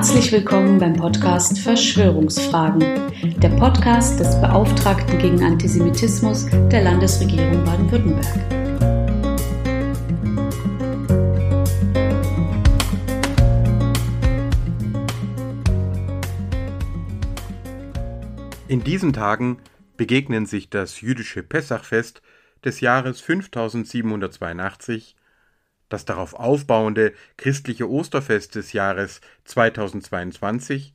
Herzlich 0.00 0.32
willkommen 0.32 0.78
beim 0.78 0.94
Podcast 0.94 1.58
Verschwörungsfragen, 1.58 2.80
der 3.38 3.50
Podcast 3.50 4.18
des 4.18 4.40
Beauftragten 4.40 5.18
gegen 5.18 5.44
Antisemitismus 5.44 6.46
der 6.46 6.84
Landesregierung 6.84 7.62
Baden-Württemberg. 7.66 8.24
In 18.68 18.82
diesen 18.82 19.12
Tagen 19.12 19.58
begegnen 19.98 20.46
sich 20.46 20.70
das 20.70 21.02
jüdische 21.02 21.42
Pessachfest 21.42 22.22
des 22.64 22.80
Jahres 22.80 23.20
5782 23.20 25.14
das 25.90 26.06
darauf 26.06 26.32
aufbauende 26.32 27.12
christliche 27.36 27.90
Osterfest 27.90 28.54
des 28.54 28.72
Jahres 28.72 29.20
2022 29.44 30.94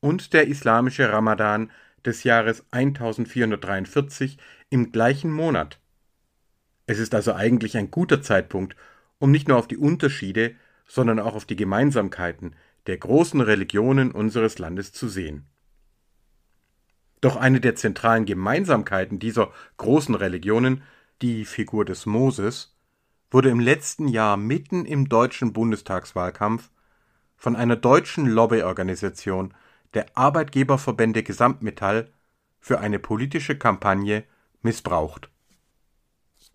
und 0.00 0.34
der 0.34 0.48
islamische 0.48 1.10
Ramadan 1.10 1.70
des 2.04 2.24
Jahres 2.24 2.64
1443 2.70 4.36
im 4.68 4.92
gleichen 4.92 5.32
Monat. 5.32 5.80
Es 6.86 6.98
ist 6.98 7.14
also 7.14 7.32
eigentlich 7.32 7.76
ein 7.76 7.90
guter 7.90 8.20
Zeitpunkt, 8.20 8.76
um 9.18 9.30
nicht 9.30 9.48
nur 9.48 9.56
auf 9.56 9.68
die 9.68 9.78
Unterschiede, 9.78 10.54
sondern 10.86 11.18
auch 11.18 11.34
auf 11.34 11.46
die 11.46 11.56
Gemeinsamkeiten 11.56 12.54
der 12.86 12.98
großen 12.98 13.40
Religionen 13.40 14.12
unseres 14.12 14.58
Landes 14.58 14.92
zu 14.92 15.08
sehen. 15.08 15.46
Doch 17.20 17.36
eine 17.36 17.60
der 17.60 17.74
zentralen 17.74 18.24
Gemeinsamkeiten 18.24 19.18
dieser 19.18 19.50
großen 19.78 20.14
Religionen, 20.14 20.82
die 21.22 21.44
Figur 21.44 21.84
des 21.84 22.06
Moses, 22.06 22.75
wurde 23.30 23.50
im 23.50 23.60
letzten 23.60 24.08
Jahr 24.08 24.36
mitten 24.36 24.84
im 24.84 25.08
deutschen 25.08 25.52
Bundestagswahlkampf 25.52 26.70
von 27.36 27.56
einer 27.56 27.76
deutschen 27.76 28.26
Lobbyorganisation 28.26 29.54
der 29.94 30.06
Arbeitgeberverbände 30.14 31.22
Gesamtmetall 31.22 32.10
für 32.60 32.80
eine 32.80 32.98
politische 32.98 33.56
Kampagne 33.56 34.24
missbraucht. 34.62 35.30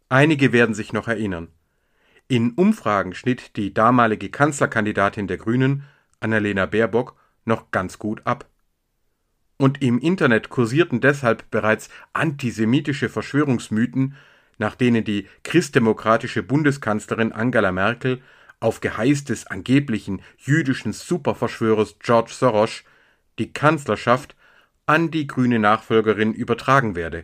Einige 0.09 0.51
werden 0.51 0.75
sich 0.75 0.91
noch 0.91 1.07
erinnern. 1.07 1.47
In 2.27 2.51
Umfragen 2.51 3.13
schnitt 3.13 3.55
die 3.55 3.73
damalige 3.73 4.29
Kanzlerkandidatin 4.29 5.27
der 5.27 5.37
Grünen, 5.37 5.83
Annalena 6.19 6.65
Baerbock, 6.65 7.15
noch 7.45 7.71
ganz 7.71 7.99
gut 7.99 8.25
ab. 8.25 8.47
Und 9.57 9.81
im 9.81 9.99
Internet 9.99 10.49
kursierten 10.49 11.01
deshalb 11.01 11.49
bereits 11.51 11.89
antisemitische 12.13 13.09
Verschwörungsmythen 13.09 14.15
nach 14.61 14.75
denen 14.75 15.03
die 15.03 15.27
christdemokratische 15.43 16.43
Bundeskanzlerin 16.43 17.31
Angela 17.31 17.71
Merkel 17.71 18.21
auf 18.59 18.79
Geheiß 18.79 19.23
des 19.23 19.47
angeblichen 19.47 20.21
jüdischen 20.37 20.93
Superverschwörers 20.93 21.95
George 21.97 22.31
Soros 22.31 22.83
die 23.39 23.51
Kanzlerschaft 23.51 24.35
an 24.85 25.09
die 25.09 25.25
grüne 25.25 25.57
Nachfolgerin 25.57 26.31
übertragen 26.31 26.95
werde. 26.95 27.23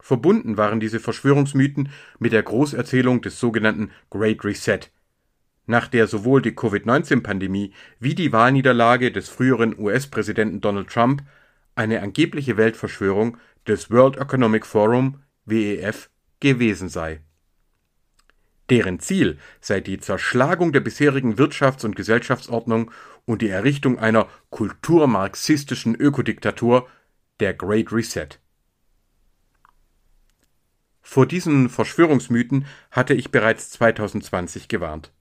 Verbunden 0.00 0.56
waren 0.56 0.80
diese 0.80 0.98
Verschwörungsmythen 0.98 1.88
mit 2.18 2.32
der 2.32 2.42
Großerzählung 2.42 3.22
des 3.22 3.38
sogenannten 3.38 3.92
Great 4.10 4.44
Reset, 4.44 4.80
nach 5.66 5.86
der 5.86 6.08
sowohl 6.08 6.42
die 6.42 6.54
Covid-19-Pandemie 6.54 7.72
wie 8.00 8.16
die 8.16 8.32
Wahlniederlage 8.32 9.12
des 9.12 9.28
früheren 9.28 9.78
US-Präsidenten 9.78 10.60
Donald 10.60 10.88
Trump 10.88 11.22
eine 11.76 12.02
angebliche 12.02 12.56
Weltverschwörung 12.56 13.36
des 13.68 13.88
World 13.92 14.16
Economic 14.16 14.66
Forum 14.66 15.20
WEF 15.46 16.10
gewesen 16.40 16.88
sei. 16.88 17.20
Deren 18.68 18.98
Ziel 18.98 19.38
sei 19.60 19.80
die 19.80 19.98
Zerschlagung 19.98 20.72
der 20.72 20.80
bisherigen 20.80 21.36
Wirtschafts- 21.36 21.84
und 21.84 21.94
Gesellschaftsordnung 21.94 22.90
und 23.24 23.42
die 23.42 23.48
Errichtung 23.48 23.98
einer 23.98 24.28
kulturmarxistischen 24.50 25.94
Ökodiktatur, 25.94 26.88
der 27.40 27.54
Great 27.54 27.92
Reset. 27.92 28.28
Vor 31.00 31.26
diesen 31.26 31.68
Verschwörungsmythen 31.68 32.66
hatte 32.90 33.14
ich 33.14 33.30
bereits 33.30 33.70
2020 33.70 34.66
gewarnt. 34.66 35.12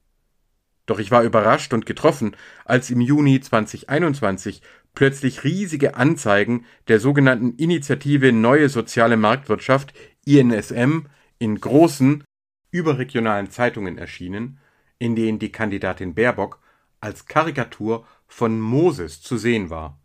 Doch 0.87 0.99
ich 0.99 1.11
war 1.11 1.23
überrascht 1.23 1.73
und 1.73 1.85
getroffen, 1.85 2.35
als 2.63 2.89
im 2.89 3.01
Juni 3.01 3.39
2021 3.39 4.61
plötzlich 4.93 5.43
riesige 5.43 5.95
Anzeigen 5.95 6.65
der 6.87 6.99
sogenannten 6.99 7.55
Initiative 7.57 8.31
Neue 8.31 8.69
Soziale 8.69 9.17
Marktwirtschaft 9.17 9.93
INSM 10.25 11.05
in 11.39 11.59
großen 11.59 12.23
überregionalen 12.71 13.49
Zeitungen 13.49 13.97
erschienen, 13.97 14.59
in 14.97 15.15
denen 15.15 15.39
die 15.39 15.51
Kandidatin 15.51 16.15
Baerbock 16.15 16.59
als 16.99 17.25
Karikatur 17.25 18.05
von 18.27 18.59
Moses 18.59 19.21
zu 19.21 19.37
sehen 19.37 19.69
war. 19.69 19.99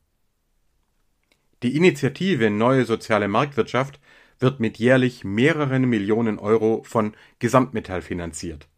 Die 1.63 1.77
Initiative 1.77 2.51
Neue 2.51 2.85
Soziale 2.85 3.29
Marktwirtschaft 3.29 4.01
wird 4.39 4.61
mit 4.61 4.79
jährlich 4.79 5.25
mehreren 5.25 5.89
Millionen 5.89 6.39
Euro 6.39 6.83
von 6.85 7.15
Gesamtmetall 7.39 8.03
finanziert. 8.03 8.69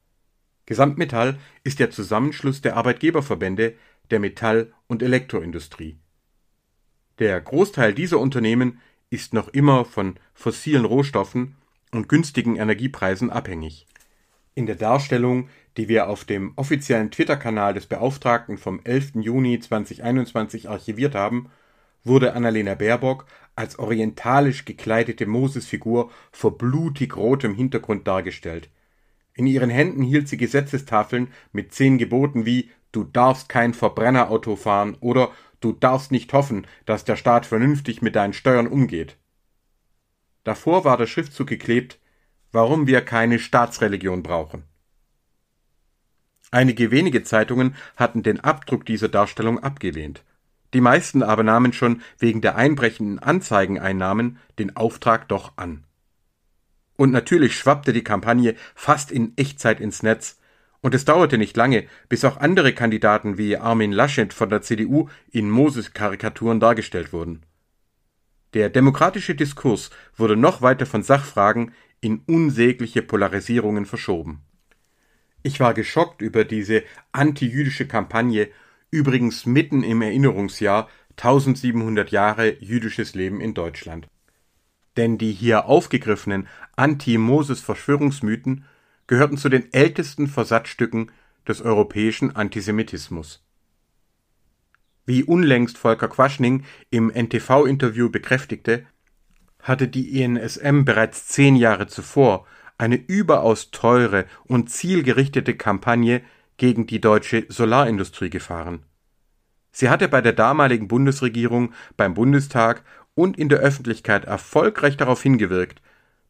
Gesamtmetall 0.67 1.39
ist 1.65 1.81
der 1.81 1.91
Zusammenschluss 1.91 2.61
der 2.61 2.77
Arbeitgeberverbände 2.77 3.77
der 4.11 4.21
Metall- 4.21 4.73
und 4.87 5.03
Elektroindustrie. 5.03 5.99
Der 7.19 7.41
Großteil 7.41 7.95
dieser 7.95 8.19
Unternehmen 8.19 8.81
ist 9.12 9.34
noch 9.34 9.49
immer 9.49 9.84
von 9.84 10.15
fossilen 10.33 10.87
Rohstoffen 10.87 11.56
und 11.91 12.09
günstigen 12.09 12.56
Energiepreisen 12.56 13.28
abhängig. 13.28 13.87
In 14.55 14.65
der 14.65 14.77
Darstellung, 14.77 15.50
die 15.77 15.89
wir 15.89 16.09
auf 16.09 16.25
dem 16.25 16.55
offiziellen 16.56 17.11
Twitter-Kanal 17.11 17.75
des 17.75 17.87
Beauftragten 17.87 18.56
vom 18.56 18.81
11. 18.84 19.17
Juni 19.17 19.61
2021 19.61 20.71
archiviert 20.71 21.15
haben, 21.15 21.50
wurde 22.05 22.33
Annalena 22.33 22.75
Baerbock 22.75 23.27
als 23.55 23.78
orientalisch 23.78 24.65
gekleidete 24.65 25.27
Mosesfigur 25.27 26.11
vor 26.31 26.56
blutig 26.56 27.15
rotem 27.15 27.55
Hintergrund 27.55 28.09
dargestellt. 28.09 28.71
In 29.34 29.47
ihren 29.47 29.70
Händen 29.70 30.03
hielt 30.03 30.28
sie 30.28 30.37
Gesetzestafeln 30.37 31.28
mit 31.53 31.72
zehn 31.72 31.98
Geboten 31.98 32.44
wie 32.47 32.70
Du 32.93 33.04
darfst 33.04 33.48
kein 33.48 33.72
Verbrennerauto 33.72 34.56
fahren 34.56 34.97
oder 35.00 35.31
Du 35.60 35.72
darfst 35.72 36.10
nicht 36.10 36.32
hoffen, 36.32 36.66
dass 36.84 37.04
der 37.04 37.16
Staat 37.16 37.47
vernünftig 37.47 38.03
mit 38.03 38.16
deinen 38.16 38.32
Steuern 38.32 38.66
umgeht. 38.66 39.16
Davor 40.44 40.84
war 40.84 40.97
der 40.97 41.06
Schriftzug 41.06 41.47
geklebt, 41.47 42.00
warum 42.50 42.87
wir 42.87 43.00
keine 43.00 43.38
Staatsreligion 43.38 44.22
brauchen. 44.22 44.65
Einige 46.50 46.91
wenige 46.91 47.22
Zeitungen 47.22 47.76
hatten 47.97 48.22
den 48.22 48.41
Abdruck 48.41 48.84
dieser 48.84 49.09
Darstellung 49.09 49.60
abgelehnt. 49.60 50.22
Die 50.75 50.82
meisten 50.82 51.22
aber 51.22 51.43
nahmen 51.43 51.72
schon 51.72 52.03
wegen 52.19 52.41
der 52.41 52.56
einbrechenden 52.56 53.19
Anzeigeneinnahmen 53.19 54.38
den 54.59 54.76
Auftrag 54.76 55.28
doch 55.28 55.53
an. 55.56 55.84
Und 56.97 57.11
natürlich 57.11 57.57
schwappte 57.57 57.93
die 57.93 58.05
Kampagne 58.05 58.55
fast 58.75 59.11
in 59.11 59.33
Echtzeit 59.37 59.81
ins 59.81 60.03
Netz, 60.03 60.39
und 60.83 60.95
es 60.97 61.05
dauerte 61.05 61.39
nicht 61.39 61.57
lange, 61.57 61.87
bis 62.09 62.25
auch 62.25 62.39
andere 62.39 62.73
Kandidaten 62.73 63.39
wie 63.39 63.57
Armin 63.57 63.93
Laschet 63.93 64.35
von 64.35 64.51
der 64.51 64.63
CDU 64.63 65.09
in 65.31 65.49
Moses-Karikaturen 65.49 66.59
dargestellt 66.59 67.13
wurden. 67.13 67.43
Der 68.55 68.69
demokratische 68.69 69.35
Diskurs 69.35 69.91
wurde 70.17 70.37
noch 70.37 70.61
weiter 70.61 70.85
von 70.85 71.03
Sachfragen 71.03 71.73
in 72.01 72.23
unsägliche 72.27 73.01
Polarisierungen 73.01 73.87
verschoben. 73.87 74.43
Ich 75.43 75.61
war 75.61 75.73
geschockt 75.73 76.21
über 76.21 76.45
diese 76.45 76.83
antijüdische 77.13 77.87
Kampagne, 77.87 78.49
übrigens 78.91 79.47
mitten 79.47 79.83
im 79.83 80.03
Erinnerungsjahr 80.03 80.89
1700 81.17 82.11
Jahre 82.11 82.57
jüdisches 82.61 83.15
Leben 83.15 83.41
in 83.41 83.55
Deutschland. 83.55 84.09
Denn 84.97 85.17
die 85.17 85.33
hier 85.33 85.67
aufgegriffenen 85.67 86.49
Anti-Moses-Verschwörungsmythen 86.77 88.65
gehörten 89.06 89.37
zu 89.37 89.49
den 89.49 89.72
ältesten 89.72 90.26
Versatzstücken 90.26 91.11
des 91.47 91.61
europäischen 91.61 92.35
Antisemitismus. 92.35 93.44
Wie 95.05 95.25
unlängst 95.25 95.79
Volker 95.79 96.08
Quaschning 96.08 96.64
im 96.91 97.11
NTV-Interview 97.11 98.08
bekräftigte, 98.08 98.87
hatte 99.61 99.88
die 99.88 100.23
ENSM 100.23 100.85
bereits 100.85 101.26
zehn 101.26 101.56
Jahre 101.56 101.87
zuvor 101.87 102.47
eine 102.79 102.97
überaus 102.97 103.70
teure 103.70 104.26
und 104.44 104.70
zielgerichtete 104.70 105.55
Kampagne 105.56 106.23
gegen 106.56 106.87
die 106.87 107.00
deutsche 107.00 107.47
Solarindustrie 107.49 108.31
gefahren. 108.31 108.85
Sie 109.73 109.88
hatte 109.88 110.08
bei 110.08 110.20
der 110.20 110.32
damaligen 110.32 110.88
Bundesregierung, 110.88 111.73
beim 111.97 112.14
Bundestag 112.14 112.85
und 113.14 113.38
in 113.38 113.49
der 113.49 113.61
Öffentlichkeit 113.61 114.25
erfolgreich 114.25 114.97
darauf 114.97 115.23
hingewirkt, 115.23 115.81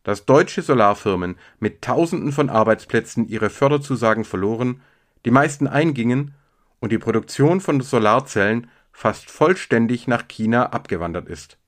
dass 0.02 0.24
deutsche 0.24 0.62
Solarfirmen 0.62 1.36
mit 1.60 1.82
Tausenden 1.82 2.32
von 2.32 2.50
Arbeitsplätzen 2.50 3.28
ihre 3.28 3.50
Förderzusagen 3.50 4.24
verloren, 4.24 4.82
die 5.24 5.30
meisten 5.30 5.66
eingingen 5.66 6.34
und 6.80 6.90
die 6.90 6.98
Produktion 6.98 7.60
von 7.60 7.80
Solarzellen 7.80 8.68
fast 8.92 9.30
vollständig 9.30 10.08
nach 10.08 10.26
China 10.28 10.66
abgewandert 10.66 11.28
ist. 11.28 11.58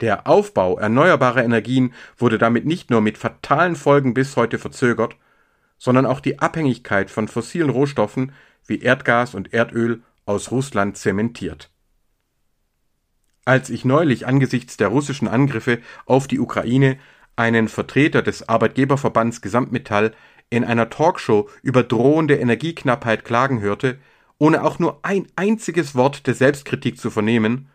Der 0.00 0.28
Aufbau 0.28 0.78
erneuerbarer 0.78 1.42
Energien 1.42 1.92
wurde 2.16 2.38
damit 2.38 2.64
nicht 2.64 2.90
nur 2.90 3.00
mit 3.00 3.18
fatalen 3.18 3.74
Folgen 3.74 4.14
bis 4.14 4.36
heute 4.36 4.58
verzögert, 4.58 5.16
sondern 5.76 6.06
auch 6.06 6.20
die 6.20 6.38
Abhängigkeit 6.38 7.10
von 7.10 7.26
fossilen 7.26 7.70
Rohstoffen 7.70 8.32
wie 8.66 8.80
Erdgas 8.80 9.34
und 9.34 9.52
Erdöl 9.52 10.02
aus 10.24 10.50
Russland 10.50 10.96
zementiert. 10.96 11.70
Als 13.48 13.70
ich 13.70 13.86
neulich 13.86 14.26
angesichts 14.26 14.76
der 14.76 14.88
russischen 14.88 15.26
Angriffe 15.26 15.78
auf 16.04 16.28
die 16.28 16.38
Ukraine 16.38 16.98
einen 17.34 17.68
Vertreter 17.68 18.20
des 18.20 18.46
Arbeitgeberverbands 18.46 19.40
Gesamtmetall 19.40 20.12
in 20.50 20.64
einer 20.64 20.90
Talkshow 20.90 21.48
über 21.62 21.82
drohende 21.82 22.36
Energieknappheit 22.36 23.24
klagen 23.24 23.62
hörte, 23.62 23.98
ohne 24.36 24.62
auch 24.62 24.78
nur 24.78 24.98
ein 25.00 25.26
einziges 25.34 25.94
Wort 25.94 26.26
der 26.26 26.34
Selbstkritik 26.34 26.98
zu 27.00 27.10
vernehmen, 27.10 27.70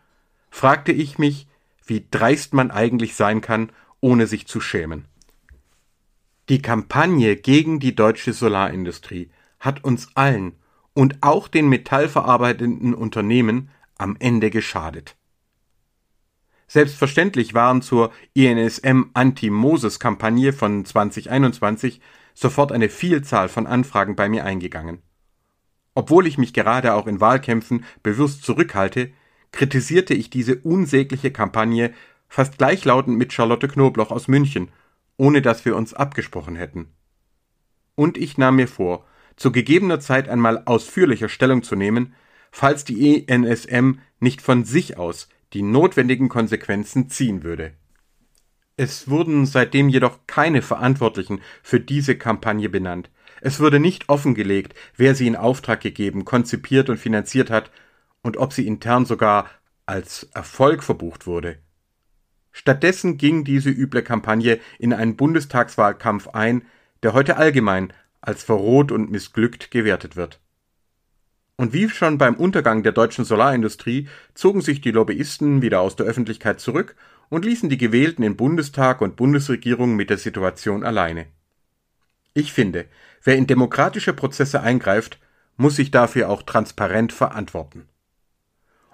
fragte 0.48 0.92
ich 0.92 1.18
mich, 1.18 1.48
wie 1.84 2.06
dreist 2.08 2.54
man 2.54 2.70
eigentlich 2.70 3.16
sein 3.16 3.40
kann, 3.40 3.72
ohne 4.00 4.28
sich 4.28 4.46
zu 4.46 4.60
schämen. 4.60 5.06
Die 6.48 6.62
Kampagne 6.62 7.34
gegen 7.34 7.80
die 7.80 7.96
deutsche 7.96 8.32
Solarindustrie 8.32 9.28
hat 9.58 9.82
uns 9.82 10.06
allen 10.14 10.52
und 10.92 11.16
auch 11.20 11.48
den 11.48 11.68
metallverarbeitenden 11.68 12.94
Unternehmen 12.94 13.70
am 13.98 14.14
Ende 14.20 14.50
geschadet. 14.50 15.16
Selbstverständlich 16.74 17.54
waren 17.54 17.82
zur 17.82 18.10
INSM 18.32 19.10
Anti-Moses-Kampagne 19.14 20.52
von 20.52 20.84
2021 20.84 22.00
sofort 22.34 22.72
eine 22.72 22.88
Vielzahl 22.88 23.48
von 23.48 23.68
Anfragen 23.68 24.16
bei 24.16 24.28
mir 24.28 24.44
eingegangen. 24.44 25.00
Obwohl 25.94 26.26
ich 26.26 26.36
mich 26.36 26.52
gerade 26.52 26.94
auch 26.94 27.06
in 27.06 27.20
Wahlkämpfen 27.20 27.84
bewusst 28.02 28.42
zurückhalte, 28.42 29.12
kritisierte 29.52 30.14
ich 30.14 30.30
diese 30.30 30.56
unsägliche 30.56 31.30
Kampagne 31.30 31.94
fast 32.26 32.58
gleichlautend 32.58 33.18
mit 33.18 33.32
Charlotte 33.32 33.68
Knobloch 33.68 34.10
aus 34.10 34.26
München, 34.26 34.72
ohne 35.16 35.42
dass 35.42 35.64
wir 35.64 35.76
uns 35.76 35.94
abgesprochen 35.94 36.56
hätten. 36.56 36.88
Und 37.94 38.18
ich 38.18 38.36
nahm 38.36 38.56
mir 38.56 38.66
vor, 38.66 39.06
zu 39.36 39.52
gegebener 39.52 40.00
Zeit 40.00 40.28
einmal 40.28 40.64
ausführlicher 40.64 41.28
Stellung 41.28 41.62
zu 41.62 41.76
nehmen, 41.76 42.14
falls 42.50 42.84
die 42.84 43.28
ENSM 43.28 44.00
nicht 44.18 44.42
von 44.42 44.64
sich 44.64 44.98
aus 44.98 45.28
die 45.54 45.62
notwendigen 45.62 46.28
Konsequenzen 46.28 47.08
ziehen 47.08 47.42
würde. 47.42 47.72
Es 48.76 49.08
wurden 49.08 49.46
seitdem 49.46 49.88
jedoch 49.88 50.26
keine 50.26 50.60
Verantwortlichen 50.60 51.40
für 51.62 51.78
diese 51.78 52.18
Kampagne 52.18 52.68
benannt. 52.68 53.10
Es 53.40 53.60
wurde 53.60 53.78
nicht 53.78 54.08
offengelegt, 54.08 54.74
wer 54.96 55.14
sie 55.14 55.28
in 55.28 55.36
Auftrag 55.36 55.80
gegeben, 55.80 56.24
konzipiert 56.24 56.90
und 56.90 56.98
finanziert 56.98 57.50
hat 57.50 57.70
und 58.22 58.36
ob 58.36 58.52
sie 58.52 58.66
intern 58.66 59.06
sogar 59.06 59.48
als 59.86 60.24
Erfolg 60.34 60.82
verbucht 60.82 61.26
wurde. 61.26 61.58
Stattdessen 62.50 63.16
ging 63.16 63.44
diese 63.44 63.70
üble 63.70 64.02
Kampagne 64.02 64.60
in 64.78 64.92
einen 64.92 65.16
Bundestagswahlkampf 65.16 66.28
ein, 66.28 66.62
der 67.02 67.12
heute 67.12 67.36
allgemein 67.36 67.92
als 68.20 68.42
verroht 68.42 68.90
und 68.90 69.10
missglückt 69.10 69.70
gewertet 69.70 70.16
wird. 70.16 70.40
Und 71.56 71.72
wie 71.72 71.88
schon 71.88 72.18
beim 72.18 72.34
Untergang 72.34 72.82
der 72.82 72.92
deutschen 72.92 73.24
Solarindustrie 73.24 74.08
zogen 74.34 74.60
sich 74.60 74.80
die 74.80 74.90
Lobbyisten 74.90 75.62
wieder 75.62 75.80
aus 75.80 75.94
der 75.94 76.06
Öffentlichkeit 76.06 76.60
zurück 76.60 76.96
und 77.28 77.44
ließen 77.44 77.68
die 77.68 77.78
Gewählten 77.78 78.22
in 78.22 78.36
Bundestag 78.36 79.00
und 79.00 79.16
Bundesregierung 79.16 79.94
mit 79.94 80.10
der 80.10 80.18
Situation 80.18 80.84
alleine. 80.84 81.26
Ich 82.32 82.52
finde, 82.52 82.86
wer 83.22 83.36
in 83.36 83.46
demokratische 83.46 84.12
Prozesse 84.12 84.60
eingreift, 84.60 85.20
muss 85.56 85.76
sich 85.76 85.92
dafür 85.92 86.28
auch 86.28 86.42
transparent 86.42 87.12
verantworten. 87.12 87.88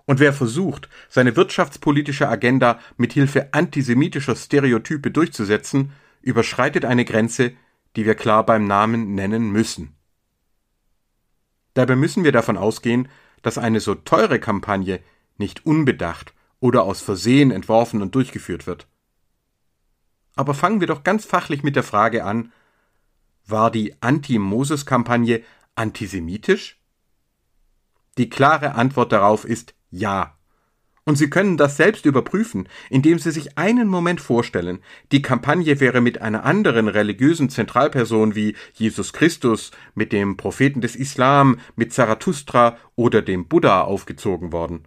Und 0.04 0.20
wer 0.20 0.32
versucht, 0.32 0.88
seine 1.08 1.36
wirtschaftspolitische 1.36 2.28
Agenda 2.28 2.80
mit 2.96 3.12
Hilfe 3.14 3.54
antisemitischer 3.54 4.36
Stereotype 4.36 5.10
durchzusetzen, 5.10 5.92
überschreitet 6.20 6.84
eine 6.84 7.06
Grenze, 7.06 7.52
die 7.96 8.04
wir 8.04 8.14
klar 8.14 8.44
beim 8.44 8.66
Namen 8.66 9.14
nennen 9.14 9.50
müssen. 9.50 9.94
Dabei 11.74 11.96
müssen 11.96 12.24
wir 12.24 12.32
davon 12.32 12.56
ausgehen, 12.56 13.08
dass 13.42 13.58
eine 13.58 13.80
so 13.80 13.94
teure 13.94 14.38
Kampagne 14.40 15.00
nicht 15.38 15.64
unbedacht 15.66 16.34
oder 16.58 16.82
aus 16.82 17.00
Versehen 17.00 17.50
entworfen 17.50 18.02
und 18.02 18.14
durchgeführt 18.14 18.66
wird. 18.66 18.86
Aber 20.36 20.54
fangen 20.54 20.80
wir 20.80 20.86
doch 20.86 21.02
ganz 21.02 21.24
fachlich 21.24 21.62
mit 21.62 21.76
der 21.76 21.82
Frage 21.82 22.24
an, 22.24 22.52
war 23.46 23.70
die 23.70 24.00
Anti-Moses-Kampagne 24.00 25.42
antisemitisch? 25.74 26.80
Die 28.18 28.28
klare 28.28 28.74
Antwort 28.74 29.12
darauf 29.12 29.44
ist 29.44 29.74
ja. 29.90 30.36
Und 31.10 31.16
Sie 31.16 31.28
können 31.28 31.56
das 31.56 31.76
selbst 31.76 32.06
überprüfen, 32.06 32.68
indem 32.88 33.18
Sie 33.18 33.32
sich 33.32 33.58
einen 33.58 33.88
Moment 33.88 34.20
vorstellen, 34.20 34.78
die 35.10 35.22
Kampagne 35.22 35.80
wäre 35.80 36.00
mit 36.00 36.22
einer 36.22 36.44
anderen 36.44 36.86
religiösen 36.86 37.50
Zentralperson 37.50 38.36
wie 38.36 38.54
Jesus 38.74 39.12
Christus, 39.12 39.72
mit 39.96 40.12
dem 40.12 40.36
Propheten 40.36 40.80
des 40.80 40.94
Islam, 40.94 41.58
mit 41.74 41.92
Zarathustra 41.92 42.78
oder 42.94 43.22
dem 43.22 43.48
Buddha 43.48 43.80
aufgezogen 43.80 44.52
worden. 44.52 44.84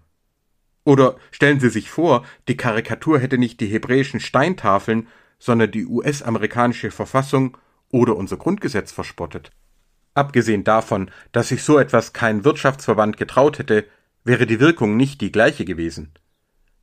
Oder 0.85 1.17
stellen 1.29 1.59
Sie 1.59 1.67
sich 1.67 1.89
vor, 1.89 2.23
die 2.47 2.55
Karikatur 2.55 3.19
hätte 3.19 3.37
nicht 3.37 3.59
die 3.59 3.67
hebräischen 3.67 4.21
Steintafeln, 4.21 5.09
sondern 5.39 5.71
die 5.71 5.85
US-amerikanische 5.85 6.91
Verfassung 6.91 7.57
oder 7.89 8.15
unser 8.15 8.37
Grundgesetz 8.37 8.93
verspottet. 8.93 9.51
Abgesehen 10.13 10.63
davon, 10.63 11.11
dass 11.33 11.49
sich 11.49 11.63
so 11.63 11.77
etwas 11.77 12.13
kein 12.13 12.45
Wirtschaftsverband 12.45 13.17
getraut 13.17 13.59
hätte, 13.59 13.87
wäre 14.23 14.45
die 14.45 14.59
Wirkung 14.59 14.97
nicht 14.97 15.21
die 15.21 15.31
gleiche 15.31 15.65
gewesen. 15.65 16.13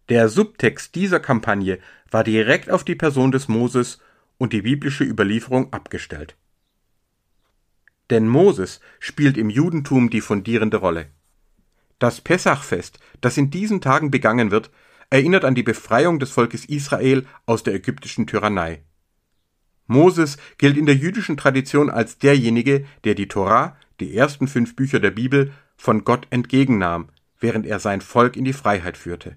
Der 0.08 0.28
Subtext 0.28 0.94
dieser 0.94 1.20
Kampagne 1.20 1.78
war 2.10 2.24
direkt 2.24 2.70
auf 2.70 2.84
die 2.84 2.96
Person 2.96 3.30
des 3.32 3.48
Moses 3.48 4.00
und 4.38 4.52
die 4.52 4.62
biblische 4.62 5.04
Überlieferung 5.04 5.72
abgestellt. 5.72 6.36
Denn 8.10 8.26
Moses 8.26 8.80
spielt 8.98 9.38
im 9.38 9.50
Judentum 9.50 10.10
die 10.10 10.20
fundierende 10.20 10.78
Rolle. 10.78 11.06
Das 12.00 12.20
Pessachfest, 12.20 12.98
das 13.20 13.36
in 13.36 13.50
diesen 13.50 13.80
Tagen 13.80 14.10
begangen 14.10 14.50
wird, 14.50 14.70
erinnert 15.10 15.44
an 15.44 15.54
die 15.54 15.62
Befreiung 15.62 16.18
des 16.18 16.30
Volkes 16.30 16.64
Israel 16.64 17.26
aus 17.46 17.62
der 17.62 17.74
ägyptischen 17.74 18.26
Tyrannei. 18.26 18.82
Moses 19.86 20.38
gilt 20.58 20.76
in 20.76 20.86
der 20.86 20.94
jüdischen 20.94 21.36
Tradition 21.36 21.90
als 21.90 22.18
derjenige, 22.18 22.84
der 23.04 23.14
die 23.14 23.28
Torah, 23.28 23.76
die 23.98 24.16
ersten 24.16 24.48
fünf 24.48 24.76
Bücher 24.76 25.00
der 25.00 25.10
Bibel, 25.10 25.52
von 25.76 26.04
Gott 26.04 26.26
entgegennahm, 26.30 27.08
während 27.40 27.66
er 27.66 27.80
sein 27.80 28.00
Volk 28.00 28.36
in 28.36 28.44
die 28.44 28.52
Freiheit 28.52 28.96
führte. 28.96 29.36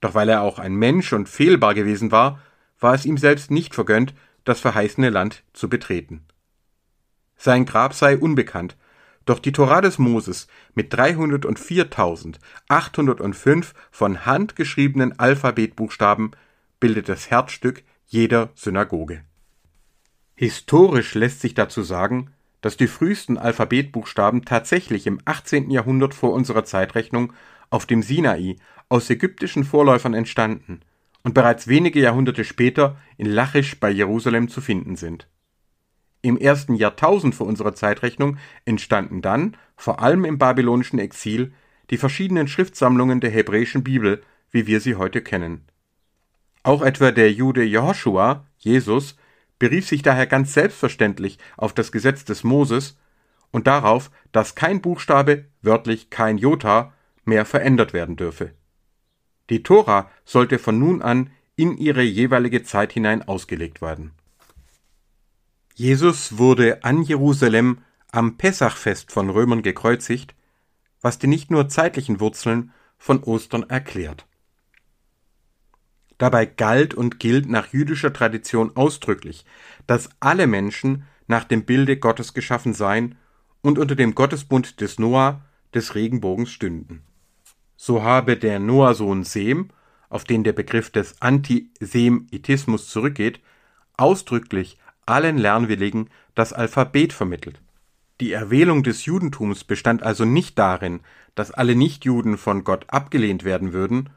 Doch 0.00 0.14
weil 0.14 0.28
er 0.28 0.42
auch 0.42 0.58
ein 0.58 0.74
Mensch 0.74 1.12
und 1.12 1.28
fehlbar 1.28 1.74
gewesen 1.74 2.10
war, 2.10 2.40
war 2.78 2.94
es 2.94 3.04
ihm 3.04 3.18
selbst 3.18 3.50
nicht 3.50 3.74
vergönnt, 3.74 4.14
das 4.44 4.60
verheißene 4.60 5.10
Land 5.10 5.42
zu 5.52 5.68
betreten. 5.68 6.24
Sein 7.36 7.66
Grab 7.66 7.94
sei 7.94 8.18
unbekannt, 8.18 8.76
doch 9.26 9.38
die 9.38 9.52
Tora 9.52 9.80
des 9.80 9.98
Moses 9.98 10.48
mit 10.74 10.92
304.805 10.94 13.66
von 13.90 14.26
Hand 14.26 14.56
geschriebenen 14.56 15.16
Alphabetbuchstaben 15.18 16.32
bildet 16.80 17.08
das 17.08 17.30
Herzstück 17.30 17.84
jeder 18.06 18.50
Synagoge. 18.54 19.22
Historisch 20.34 21.14
lässt 21.14 21.40
sich 21.42 21.54
dazu 21.54 21.82
sagen, 21.82 22.32
dass 22.60 22.76
die 22.76 22.86
frühesten 22.86 23.38
Alphabetbuchstaben 23.38 24.44
tatsächlich 24.44 25.06
im 25.06 25.20
18. 25.24 25.70
Jahrhundert 25.70 26.14
vor 26.14 26.32
unserer 26.32 26.64
Zeitrechnung 26.64 27.32
auf 27.70 27.86
dem 27.86 28.02
Sinai 28.02 28.56
aus 28.88 29.08
ägyptischen 29.08 29.64
Vorläufern 29.64 30.14
entstanden 30.14 30.80
und 31.22 31.34
bereits 31.34 31.68
wenige 31.68 32.00
Jahrhunderte 32.00 32.44
später 32.44 32.96
in 33.16 33.26
Lachisch 33.26 33.78
bei 33.78 33.90
Jerusalem 33.90 34.48
zu 34.48 34.60
finden 34.60 34.96
sind. 34.96 35.28
Im 36.22 36.36
ersten 36.36 36.74
Jahrtausend 36.74 37.34
vor 37.34 37.46
unserer 37.46 37.74
Zeitrechnung 37.74 38.36
entstanden 38.64 39.22
dann, 39.22 39.56
vor 39.76 40.02
allem 40.02 40.24
im 40.24 40.38
babylonischen 40.38 40.98
Exil, 40.98 41.52
die 41.88 41.96
verschiedenen 41.96 42.46
Schriftsammlungen 42.46 43.20
der 43.20 43.30
hebräischen 43.30 43.82
Bibel, 43.82 44.22
wie 44.50 44.66
wir 44.66 44.80
sie 44.80 44.96
heute 44.96 45.22
kennen. 45.22 45.64
Auch 46.62 46.82
etwa 46.82 47.10
der 47.10 47.32
Jude 47.32 47.64
Jehoshua, 47.64 48.44
Jesus, 48.58 49.16
berief 49.60 49.86
sich 49.86 50.02
daher 50.02 50.26
ganz 50.26 50.52
selbstverständlich 50.54 51.38
auf 51.56 51.72
das 51.72 51.92
Gesetz 51.92 52.24
des 52.24 52.42
Moses 52.42 52.98
und 53.52 53.68
darauf, 53.68 54.10
dass 54.32 54.56
kein 54.56 54.80
Buchstabe, 54.80 55.44
wörtlich 55.62 56.10
kein 56.10 56.38
Jota, 56.38 56.92
mehr 57.24 57.44
verändert 57.44 57.92
werden 57.92 58.16
dürfe. 58.16 58.54
Die 59.50 59.62
Tora 59.62 60.10
sollte 60.24 60.58
von 60.58 60.78
nun 60.78 61.02
an 61.02 61.30
in 61.54 61.76
ihre 61.76 62.02
jeweilige 62.02 62.62
Zeit 62.62 62.92
hinein 62.92 63.22
ausgelegt 63.22 63.82
werden. 63.82 64.12
Jesus 65.74 66.38
wurde 66.38 66.82
an 66.82 67.02
Jerusalem 67.02 67.78
am 68.10 68.38
Pessachfest 68.38 69.12
von 69.12 69.30
Römern 69.30 69.62
gekreuzigt, 69.62 70.34
was 71.00 71.18
die 71.18 71.26
nicht 71.26 71.50
nur 71.50 71.68
zeitlichen 71.68 72.20
Wurzeln 72.20 72.72
von 72.98 73.22
Ostern 73.22 73.68
erklärt. 73.68 74.26
Dabei 76.20 76.44
galt 76.44 76.92
und 76.92 77.18
gilt 77.18 77.48
nach 77.48 77.68
jüdischer 77.68 78.12
Tradition 78.12 78.76
ausdrücklich, 78.76 79.46
dass 79.86 80.10
alle 80.20 80.46
Menschen 80.46 81.04
nach 81.28 81.44
dem 81.44 81.64
Bilde 81.64 81.96
Gottes 81.96 82.34
geschaffen 82.34 82.74
seien 82.74 83.16
und 83.62 83.78
unter 83.78 83.94
dem 83.96 84.14
Gottesbund 84.14 84.82
des 84.82 84.98
Noah 84.98 85.40
des 85.72 85.94
Regenbogens 85.94 86.50
stünden. 86.50 87.00
So 87.74 88.02
habe 88.02 88.36
der 88.36 88.60
Noah-Sohn 88.60 89.24
Sem, 89.24 89.70
auf 90.10 90.24
den 90.24 90.44
der 90.44 90.52
Begriff 90.52 90.90
des 90.90 91.22
Antisemitismus 91.22 92.90
zurückgeht, 92.90 93.40
ausdrücklich 93.96 94.76
allen 95.06 95.38
Lernwilligen 95.38 96.10
das 96.34 96.52
Alphabet 96.52 97.14
vermittelt. 97.14 97.62
Die 98.20 98.32
Erwählung 98.32 98.82
des 98.82 99.06
Judentums 99.06 99.64
bestand 99.64 100.02
also 100.02 100.26
nicht 100.26 100.58
darin, 100.58 101.00
dass 101.34 101.50
alle 101.50 101.74
Nichtjuden 101.74 102.36
von 102.36 102.62
Gott 102.62 102.84
abgelehnt 102.88 103.42
werden 103.42 103.72
würden, 103.72 104.10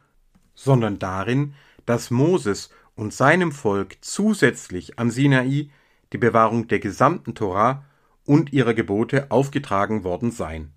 sondern 0.53 0.99
darin, 0.99 1.53
dass 1.85 2.11
Moses 2.11 2.69
und 2.95 3.13
seinem 3.13 3.51
Volk 3.51 3.97
zusätzlich 4.01 4.99
am 4.99 5.09
Sinai 5.09 5.69
die 6.11 6.17
Bewahrung 6.17 6.67
der 6.67 6.79
gesamten 6.79 7.35
Tora 7.35 7.85
und 8.25 8.53
ihrer 8.53 8.73
Gebote 8.73 9.31
aufgetragen 9.31 10.03
worden 10.03 10.31
seien. 10.31 10.73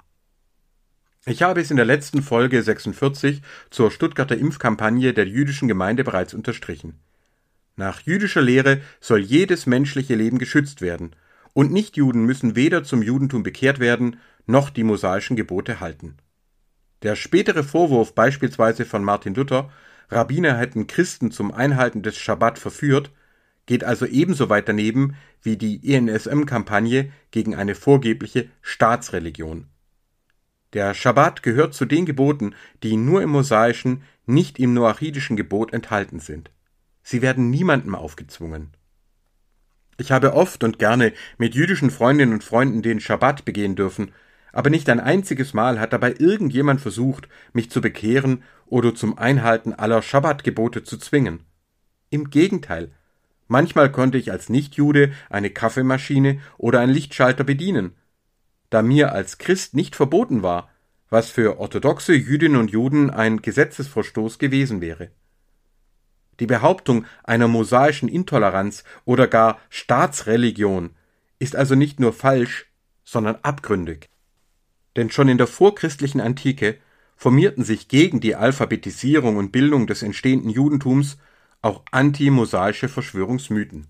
Ich 1.27 1.43
habe 1.43 1.61
es 1.61 1.71
in 1.71 1.77
der 1.77 1.87
letzten 1.87 2.23
Folge 2.23 2.63
46 2.63 3.43
zur 3.71 3.91
Stuttgarter 3.91 4.39
Impfkampagne 4.39 5.13
der 5.13 5.27
jüdischen 5.27 5.69
Gemeinde 5.69 6.05
bereits 6.05 6.35
unterstrichen. 6.35 7.01
Nach 7.75 8.01
jüdischer 8.01 8.43
Lehre 8.43 8.81
soll 9.01 9.21
jedes 9.21 9.67
menschliche 9.67 10.15
Leben 10.15 10.39
geschützt 10.39 10.81
werden, 10.81 11.15
und 11.53 11.73
Nichtjuden 11.73 12.25
müssen 12.25 12.55
weder 12.55 12.85
zum 12.85 13.03
Judentum 13.03 13.43
bekehrt 13.43 13.81
werden, 13.81 14.21
noch 14.47 14.71
die 14.71 14.85
mosaischen 14.85 15.37
Gebote 15.37 15.81
halten. 15.81 16.17
Der 17.03 17.17
spätere 17.17 17.65
Vorwurf 17.65 18.15
beispielsweise 18.15 18.85
von 18.85 19.03
Martin 19.03 19.35
Luther, 19.35 19.71
Rabbiner 20.11 20.57
hätten 20.57 20.87
Christen 20.87 21.31
zum 21.31 21.53
Einhalten 21.53 22.03
des 22.03 22.17
Schabbat 22.17 22.59
verführt, 22.59 23.11
geht 23.67 23.85
also 23.85 24.07
ebenso 24.07 24.49
weit 24.49 24.69
daneben 24.69 25.17
wie 25.43 25.57
die 25.57 25.81
ENSM-Kampagne 25.93 27.13
gegen 27.31 27.55
eine 27.55 27.75
vorgebliche 27.75 28.49
Staatsreligion. 28.63 29.67
Der 30.73 30.95
Schabbat 30.95 31.43
gehört 31.43 31.75
zu 31.75 31.85
den 31.85 32.07
Geboten, 32.07 32.55
die 32.83 32.97
nur 32.97 33.23
im 33.23 33.31
mosaischen, 33.31 34.03
nicht 34.27 34.59
im 34.59 34.75
noachidischen 34.75 35.37
Gebot 35.37 35.73
enthalten 35.73 36.21
sind. 36.21 36.51
Sie 37.03 37.23
werden 37.23 37.51
niemandem 37.51 37.95
aufgezwungen. 37.95 38.73
Ich 39.99 40.13
habe 40.13 40.35
oft 40.35 40.63
und 40.65 40.79
gerne 40.79 41.13
mit 41.39 41.55
jüdischen 41.55 41.91
Freundinnen 41.91 42.35
und 42.35 42.45
Freunden 42.45 42.83
den 42.83 43.01
Schabbat 43.01 43.45
begehen 43.45 43.77
dürfen, 43.77 44.13
aber 44.53 44.71
nicht 44.71 44.89
ein 44.89 45.01
einziges 45.01 45.55
Mal 45.55 45.81
hat 45.81 45.93
dabei 45.93 46.15
irgendjemand 46.19 46.81
versucht, 46.81 47.29
mich 47.53 47.71
zu 47.71 47.81
bekehren 47.81 48.43
oder 48.67 48.95
zum 48.95 49.19
Einhalten 49.19 49.73
aller 49.73 50.03
Schabbatgebote 50.03 50.83
zu 50.83 50.99
zwingen. 50.99 51.45
Im 52.11 52.31
Gegenteil, 52.31 52.93
manchmal 53.49 53.91
konnte 53.91 54.19
ich 54.19 54.31
als 54.31 54.49
Nichtjude 54.49 55.13
eine 55.31 55.51
Kaffeemaschine 55.51 56.41
oder 56.59 56.81
einen 56.81 56.93
Lichtschalter 56.93 57.45
bedienen, 57.45 57.97
da 58.71 58.83
mir 58.83 59.13
als 59.13 59.39
Christ 59.39 59.75
nicht 59.75 59.97
verboten 59.97 60.43
war, 60.43 60.71
was 61.09 61.31
für 61.31 61.59
orthodoxe 61.59 62.15
Jüdinnen 62.15 62.61
und 62.61 62.71
Juden 62.71 63.11
ein 63.11 63.41
Gesetzesverstoß 63.41 64.39
gewesen 64.39 64.81
wäre. 64.81 65.11
Die 66.41 66.47
Behauptung 66.47 67.07
einer 67.25 67.49
mosaischen 67.49 68.09
Intoleranz 68.09 68.85
oder 69.05 69.27
gar 69.27 69.59
Staatsreligion 69.71 70.91
ist 71.39 71.57
also 71.57 71.75
nicht 71.75 72.01
nur 72.01 72.13
falsch, 72.13 72.71
sondern 73.05 73.37
abgründig 73.37 74.11
denn 74.97 75.11
schon 75.11 75.29
in 75.29 75.39
der 75.39 75.47
vorchristlichen 75.47 76.21
Antike 76.21 76.79
formierten 77.17 77.65
sich 77.65 77.89
gegen 77.89 78.21
die 78.21 78.37
Alphabetisierung 78.37 79.37
und 79.37 79.53
Bildung 79.53 79.87
des 79.87 80.03
entstehenden 80.03 80.51
Judentums 80.51 81.19
auch 81.63 81.83
antimosaische 81.91 82.89
Verschwörungsmythen. 82.89 83.89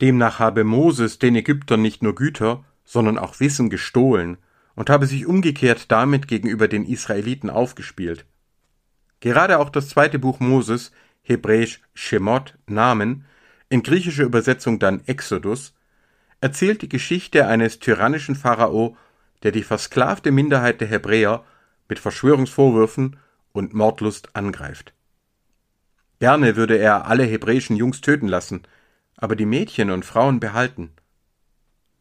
Demnach 0.00 0.38
habe 0.38 0.64
Moses 0.64 1.18
den 1.18 1.36
Ägyptern 1.36 1.82
nicht 1.82 2.02
nur 2.02 2.14
Güter, 2.14 2.64
sondern 2.84 3.18
auch 3.18 3.40
Wissen 3.40 3.70
gestohlen 3.70 4.38
und 4.74 4.90
habe 4.90 5.06
sich 5.06 5.26
umgekehrt 5.26 5.90
damit 5.90 6.28
gegenüber 6.28 6.68
den 6.68 6.84
Israeliten 6.84 7.50
aufgespielt. 7.50 8.26
Gerade 9.20 9.58
auch 9.58 9.70
das 9.70 9.88
zweite 9.88 10.18
Buch 10.18 10.38
Moses, 10.40 10.92
hebräisch 11.22 11.80
Shemot, 11.94 12.56
Namen, 12.66 13.24
in 13.68 13.82
griechischer 13.82 14.24
Übersetzung 14.24 14.78
dann 14.78 15.02
Exodus, 15.06 15.74
erzählt 16.40 16.82
die 16.82 16.88
Geschichte 16.88 17.46
eines 17.46 17.80
tyrannischen 17.80 18.36
Pharao 18.36 18.96
der 19.42 19.52
die 19.52 19.62
versklavte 19.62 20.30
Minderheit 20.30 20.80
der 20.80 20.88
Hebräer 20.88 21.44
mit 21.88 21.98
Verschwörungsvorwürfen 21.98 23.16
und 23.52 23.74
Mordlust 23.74 24.34
angreift. 24.36 24.92
Gerne 26.20 26.56
würde 26.56 26.76
er 26.76 27.06
alle 27.06 27.24
hebräischen 27.24 27.76
Jungs 27.76 28.00
töten 28.00 28.28
lassen, 28.28 28.62
aber 29.16 29.36
die 29.36 29.46
Mädchen 29.46 29.90
und 29.90 30.04
Frauen 30.04 30.40
behalten. 30.40 30.92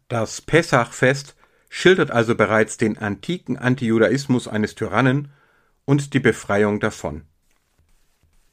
Das 0.08 0.42
Pessachfest 0.42 1.36
schildert 1.70 2.12
also 2.12 2.36
bereits 2.36 2.78
den 2.78 2.98
antiken 2.98 3.58
Antijudaismus 3.58 4.48
eines 4.48 4.76
Tyrannen 4.76 5.32
und 5.86 6.14
die 6.14 6.20
Befreiung 6.20 6.80
davon. 6.80 7.24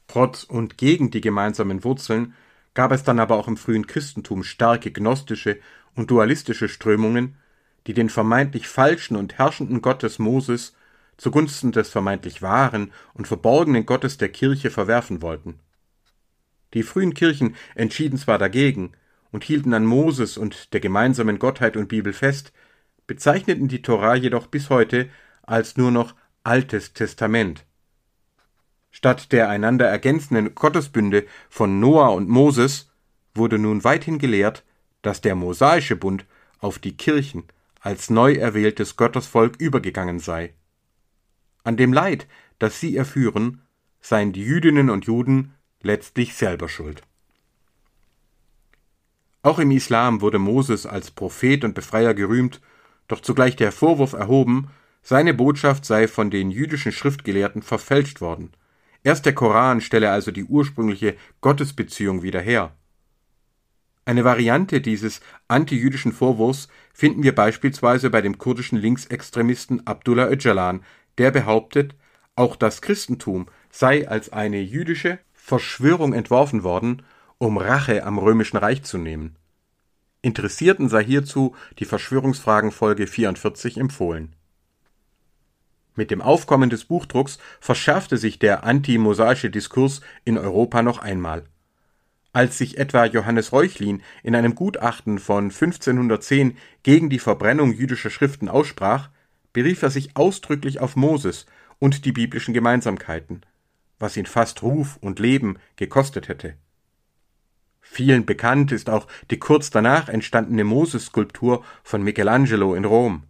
Trotz 0.07 0.43
und 0.43 0.77
gegen 0.77 1.11
die 1.11 1.21
gemeinsamen 1.21 1.83
Wurzeln 1.83 2.33
gab 2.73 2.91
es 2.91 3.03
dann 3.03 3.19
aber 3.19 3.37
auch 3.37 3.47
im 3.47 3.57
frühen 3.57 3.87
Christentum 3.87 4.43
starke 4.43 4.91
gnostische 4.91 5.59
und 5.95 6.11
dualistische 6.11 6.69
Strömungen, 6.69 7.37
die 7.87 7.93
den 7.93 8.09
vermeintlich 8.09 8.67
falschen 8.67 9.15
und 9.15 9.37
herrschenden 9.37 9.81
Gott 9.81 10.03
des 10.03 10.19
Moses 10.19 10.74
zugunsten 11.17 11.71
des 11.71 11.89
vermeintlich 11.89 12.41
wahren 12.41 12.91
und 13.13 13.27
verborgenen 13.27 13.85
Gottes 13.85 14.17
der 14.17 14.29
Kirche 14.29 14.69
verwerfen 14.69 15.21
wollten. 15.21 15.59
Die 16.73 16.83
frühen 16.83 17.13
Kirchen 17.13 17.55
entschieden 17.73 18.17
zwar 18.17 18.37
dagegen 18.37 18.91
und 19.31 19.43
hielten 19.43 19.73
an 19.73 19.85
Moses 19.85 20.37
und 20.37 20.73
der 20.73 20.79
gemeinsamen 20.79 21.39
Gottheit 21.39 21.77
und 21.77 21.87
Bibel 21.87 22.13
fest, 22.13 22.51
bezeichneten 23.07 23.67
die 23.67 23.81
Torah 23.81 24.15
jedoch 24.15 24.47
bis 24.47 24.69
heute 24.69 25.09
als 25.43 25.77
nur 25.77 25.91
noch 25.91 26.15
Altes 26.43 26.93
Testament. 26.93 27.65
Statt 28.91 29.31
der 29.31 29.49
einander 29.49 29.87
ergänzenden 29.87 30.55
Gottesbünde 30.55 31.25
von 31.49 31.79
Noah 31.79 32.13
und 32.13 32.29
Moses 32.29 32.91
wurde 33.33 33.59
nun 33.59 33.83
weithin 33.83 34.19
gelehrt, 34.19 34.63
dass 35.01 35.21
der 35.21 35.35
mosaische 35.35 35.95
Bund 35.95 36.25
auf 36.59 36.79
die 36.79 36.95
Kirchen 36.95 37.43
als 37.81 38.09
neu 38.09 38.33
erwähltes 38.33 38.95
Gottesvolk 38.95 39.57
übergegangen 39.59 40.19
sei. 40.19 40.53
An 41.65 41.77
dem 41.77 41.91
Leid, 41.91 42.27
das 42.59 42.79
sie 42.79 42.95
erführen, 42.95 43.61
seien 43.99 44.31
die 44.31 44.43
Jüdinnen 44.43 44.91
und 44.91 45.05
Juden 45.05 45.55
letztlich 45.81 46.35
selber 46.35 46.69
schuld. 46.69 47.01
Auch 49.41 49.57
im 49.57 49.71
Islam 49.71 50.21
wurde 50.21 50.37
Moses 50.37 50.85
als 50.85 51.09
Prophet 51.09 51.63
und 51.63 51.73
Befreier 51.73 52.13
gerühmt, 52.13 52.61
doch 53.07 53.19
zugleich 53.19 53.55
der 53.55 53.71
Vorwurf 53.71 54.13
erhoben, 54.13 54.69
seine 55.01 55.33
Botschaft 55.33 55.85
sei 55.85 56.07
von 56.07 56.29
den 56.29 56.51
jüdischen 56.51 56.91
Schriftgelehrten 56.91 57.63
verfälscht 57.63 58.21
worden. 58.21 58.51
Erst 59.03 59.25
der 59.25 59.33
Koran 59.33 59.81
stelle 59.81 60.11
also 60.11 60.29
die 60.29 60.45
ursprüngliche 60.45 61.15
Gottesbeziehung 61.41 62.21
wieder 62.21 62.41
her. 62.41 62.75
Eine 64.05 64.23
Variante 64.23 64.81
dieses 64.81 65.19
antijüdischen 65.47 66.11
Vorwurfs 66.11 66.67
finden 66.93 67.23
wir 67.23 67.33
beispielsweise 67.33 68.11
bei 68.11 68.21
dem 68.21 68.37
kurdischen 68.37 68.77
Linksextremisten 68.77 69.87
Abdullah 69.87 70.29
Öcalan, 70.29 70.83
der 71.17 71.31
behauptet, 71.31 71.95
auch 72.35 72.55
das 72.55 72.81
Christentum 72.81 73.47
sei 73.71 74.07
als 74.07 74.31
eine 74.31 74.61
jüdische 74.61 75.19
Verschwörung 75.33 76.13
entworfen 76.13 76.63
worden, 76.63 77.03
um 77.37 77.57
Rache 77.57 78.03
am 78.03 78.17
römischen 78.17 78.57
Reich 78.57 78.83
zu 78.83 78.97
nehmen. 78.97 79.35
Interessierten 80.21 80.89
sei 80.89 81.03
hierzu 81.03 81.55
die 81.79 81.85
Verschwörungsfragen 81.85 82.71
Folge 82.71 83.05
44 83.05 83.77
empfohlen. 83.77 84.35
Mit 85.95 86.11
dem 86.11 86.21
Aufkommen 86.21 86.69
des 86.69 86.85
Buchdrucks 86.85 87.37
verschärfte 87.59 88.17
sich 88.17 88.39
der 88.39 88.63
anti-mosaische 88.63 89.49
Diskurs 89.49 90.01
in 90.25 90.37
Europa 90.37 90.81
noch 90.81 90.97
einmal. 90.97 91.45
Als 92.33 92.57
sich 92.57 92.77
etwa 92.77 93.05
Johannes 93.05 93.53
Reuchlin 93.53 94.01
in 94.21 94.35
einem 94.35 94.55
Gutachten 94.55 95.19
von 95.19 95.45
1510 95.45 96.57
gegen 96.83 97.09
die 97.09 97.19
Verbrennung 97.19 97.71
jüdischer 97.71 98.09
Schriften 98.09 98.49
aussprach, 98.49 99.09
berief 99.55 99.83
er 99.83 99.89
sich 99.89 100.17
ausdrücklich 100.17 100.81
auf 100.81 100.97
Moses 100.97 101.45
und 101.79 102.03
die 102.03 102.11
biblischen 102.11 102.53
Gemeinsamkeiten, 102.53 103.45
was 103.99 104.17
ihn 104.17 104.25
fast 104.25 104.61
Ruf 104.63 104.97
und 104.99 105.17
Leben 105.17 105.59
gekostet 105.77 106.27
hätte. 106.27 106.55
Vielen 107.79 108.25
bekannt 108.25 108.73
ist 108.73 108.89
auch 108.89 109.07
die 109.31 109.39
kurz 109.39 109.69
danach 109.69 110.09
entstandene 110.09 110.65
Moses-Skulptur 110.65 111.63
von 111.83 112.03
Michelangelo 112.03 112.75
in 112.75 112.83
Rom. 112.83 113.23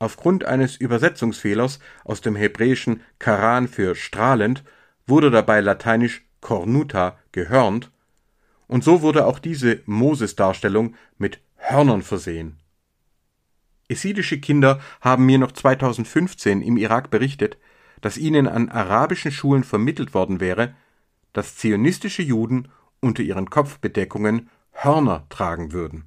Aufgrund 0.00 0.44
eines 0.44 0.74
Übersetzungsfehlers 0.74 1.78
aus 2.02 2.20
dem 2.20 2.34
hebräischen 2.34 3.02
Karan 3.20 3.68
für 3.68 3.94
strahlend 3.94 4.64
wurde 5.06 5.30
dabei 5.30 5.60
lateinisch 5.60 6.26
cornuta 6.40 7.16
gehörnt, 7.30 7.92
und 8.66 8.82
so 8.82 9.02
wurde 9.02 9.26
auch 9.26 9.38
diese 9.38 9.82
Moses-Darstellung 9.86 10.96
mit 11.16 11.40
Hörnern 11.54 12.02
versehen. 12.02 12.58
Esidische 13.92 14.40
Kinder 14.40 14.80
haben 15.00 15.26
mir 15.26 15.38
noch 15.38 15.52
2015 15.52 16.62
im 16.62 16.76
Irak 16.78 17.10
berichtet, 17.10 17.58
dass 18.00 18.16
ihnen 18.16 18.48
an 18.48 18.68
arabischen 18.70 19.30
Schulen 19.30 19.64
vermittelt 19.64 20.14
worden 20.14 20.40
wäre, 20.40 20.74
dass 21.32 21.56
zionistische 21.56 22.22
Juden 22.22 22.68
unter 23.00 23.22
ihren 23.22 23.50
Kopfbedeckungen 23.50 24.48
Hörner 24.72 25.26
tragen 25.28 25.72
würden. 25.72 26.04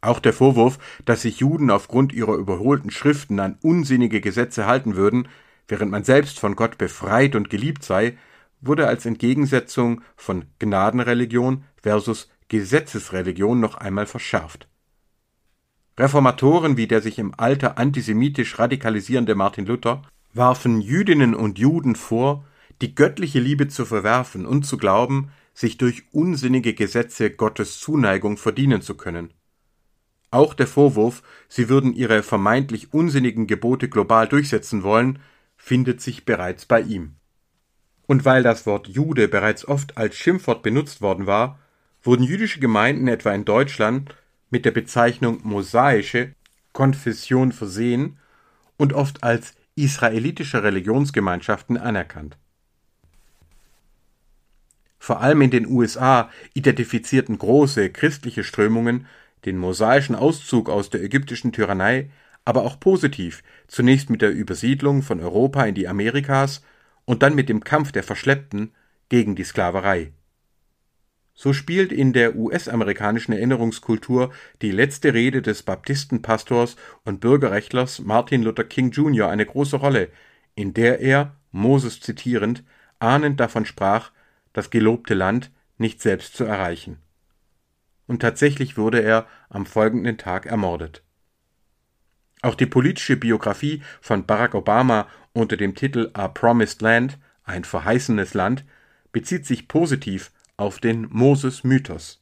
Auch 0.00 0.20
der 0.20 0.32
Vorwurf, 0.32 0.78
dass 1.04 1.22
sich 1.22 1.40
Juden 1.40 1.70
aufgrund 1.70 2.12
ihrer 2.12 2.36
überholten 2.36 2.90
Schriften 2.90 3.38
an 3.40 3.58
unsinnige 3.62 4.20
Gesetze 4.20 4.64
halten 4.66 4.96
würden, 4.96 5.28
während 5.66 5.90
man 5.90 6.04
selbst 6.04 6.38
von 6.38 6.56
Gott 6.56 6.78
befreit 6.78 7.34
und 7.34 7.50
geliebt 7.50 7.84
sei, 7.84 8.16
wurde 8.60 8.86
als 8.86 9.06
Entgegensetzung 9.06 10.02
von 10.16 10.46
Gnadenreligion 10.60 11.64
versus 11.82 12.30
Gesetzesreligion 12.48 13.60
noch 13.60 13.74
einmal 13.74 14.06
verschärft. 14.06 14.67
Reformatoren 15.98 16.76
wie 16.76 16.86
der 16.86 17.02
sich 17.02 17.18
im 17.18 17.34
Alter 17.36 17.76
antisemitisch 17.76 18.58
radikalisierende 18.58 19.34
Martin 19.34 19.66
Luther 19.66 20.02
warfen 20.32 20.80
Jüdinnen 20.80 21.34
und 21.34 21.58
Juden 21.58 21.96
vor, 21.96 22.44
die 22.80 22.94
göttliche 22.94 23.40
Liebe 23.40 23.66
zu 23.66 23.84
verwerfen 23.84 24.46
und 24.46 24.64
zu 24.64 24.76
glauben, 24.76 25.32
sich 25.54 25.76
durch 25.76 26.04
unsinnige 26.12 26.74
Gesetze 26.74 27.30
Gottes 27.30 27.80
Zuneigung 27.80 28.36
verdienen 28.36 28.80
zu 28.80 28.96
können. 28.96 29.34
Auch 30.30 30.54
der 30.54 30.68
Vorwurf, 30.68 31.22
sie 31.48 31.68
würden 31.68 31.92
ihre 31.92 32.22
vermeintlich 32.22 32.92
unsinnigen 32.92 33.48
Gebote 33.48 33.88
global 33.88 34.28
durchsetzen 34.28 34.84
wollen, 34.84 35.18
findet 35.56 36.00
sich 36.00 36.24
bereits 36.24 36.64
bei 36.66 36.80
ihm. 36.82 37.16
Und 38.06 38.24
weil 38.24 38.44
das 38.44 38.66
Wort 38.66 38.86
Jude 38.86 39.26
bereits 39.26 39.66
oft 39.66 39.96
als 39.96 40.16
Schimpfwort 40.16 40.62
benutzt 40.62 41.00
worden 41.02 41.26
war, 41.26 41.58
wurden 42.02 42.22
jüdische 42.22 42.60
Gemeinden 42.60 43.08
etwa 43.08 43.32
in 43.32 43.44
Deutschland 43.44 44.14
mit 44.50 44.64
der 44.64 44.70
Bezeichnung 44.70 45.40
mosaische 45.42 46.34
Konfession 46.72 47.52
versehen 47.52 48.18
und 48.76 48.92
oft 48.92 49.22
als 49.22 49.54
israelitische 49.74 50.62
Religionsgemeinschaften 50.62 51.76
anerkannt. 51.76 52.36
Vor 54.98 55.20
allem 55.20 55.42
in 55.42 55.50
den 55.50 55.66
USA 55.66 56.30
identifizierten 56.54 57.38
große 57.38 57.90
christliche 57.90 58.44
Strömungen 58.44 59.06
den 59.44 59.56
mosaischen 59.56 60.14
Auszug 60.14 60.68
aus 60.68 60.90
der 60.90 61.02
ägyptischen 61.02 61.52
Tyrannei, 61.52 62.10
aber 62.44 62.62
auch 62.62 62.80
positiv, 62.80 63.42
zunächst 63.68 64.10
mit 64.10 64.22
der 64.22 64.32
Übersiedlung 64.32 65.02
von 65.02 65.20
Europa 65.20 65.64
in 65.64 65.74
die 65.74 65.86
Amerikas 65.86 66.62
und 67.04 67.22
dann 67.22 67.34
mit 67.34 67.48
dem 67.48 67.62
Kampf 67.62 67.92
der 67.92 68.02
Verschleppten 68.02 68.72
gegen 69.08 69.36
die 69.36 69.44
Sklaverei. 69.44 70.12
So 71.40 71.52
spielt 71.52 71.92
in 71.92 72.12
der 72.12 72.34
US-amerikanischen 72.34 73.32
Erinnerungskultur 73.32 74.32
die 74.60 74.72
letzte 74.72 75.14
Rede 75.14 75.40
des 75.40 75.62
Baptistenpastors 75.62 76.74
und 77.04 77.20
Bürgerrechtlers 77.20 78.00
Martin 78.00 78.42
Luther 78.42 78.64
King 78.64 78.90
Jr. 78.90 79.28
eine 79.28 79.46
große 79.46 79.76
Rolle, 79.76 80.10
in 80.56 80.74
der 80.74 80.98
er, 80.98 81.36
Moses 81.52 82.00
zitierend, 82.00 82.64
ahnend 82.98 83.38
davon 83.38 83.66
sprach, 83.66 84.10
das 84.52 84.70
gelobte 84.70 85.14
Land 85.14 85.52
nicht 85.76 86.02
selbst 86.02 86.34
zu 86.34 86.42
erreichen. 86.42 86.98
Und 88.08 88.20
tatsächlich 88.20 88.76
wurde 88.76 89.00
er 89.00 89.28
am 89.48 89.64
folgenden 89.64 90.18
Tag 90.18 90.44
ermordet. 90.44 91.04
Auch 92.42 92.56
die 92.56 92.66
politische 92.66 93.16
Biografie 93.16 93.80
von 94.00 94.26
Barack 94.26 94.56
Obama 94.56 95.06
unter 95.34 95.56
dem 95.56 95.76
Titel 95.76 96.10
A 96.14 96.26
Promised 96.26 96.82
Land, 96.82 97.16
ein 97.44 97.62
verheißenes 97.62 98.34
Land, 98.34 98.64
bezieht 99.12 99.46
sich 99.46 99.68
positiv 99.68 100.32
auf 100.58 100.80
den 100.80 101.06
Moses-Mythos. 101.10 102.20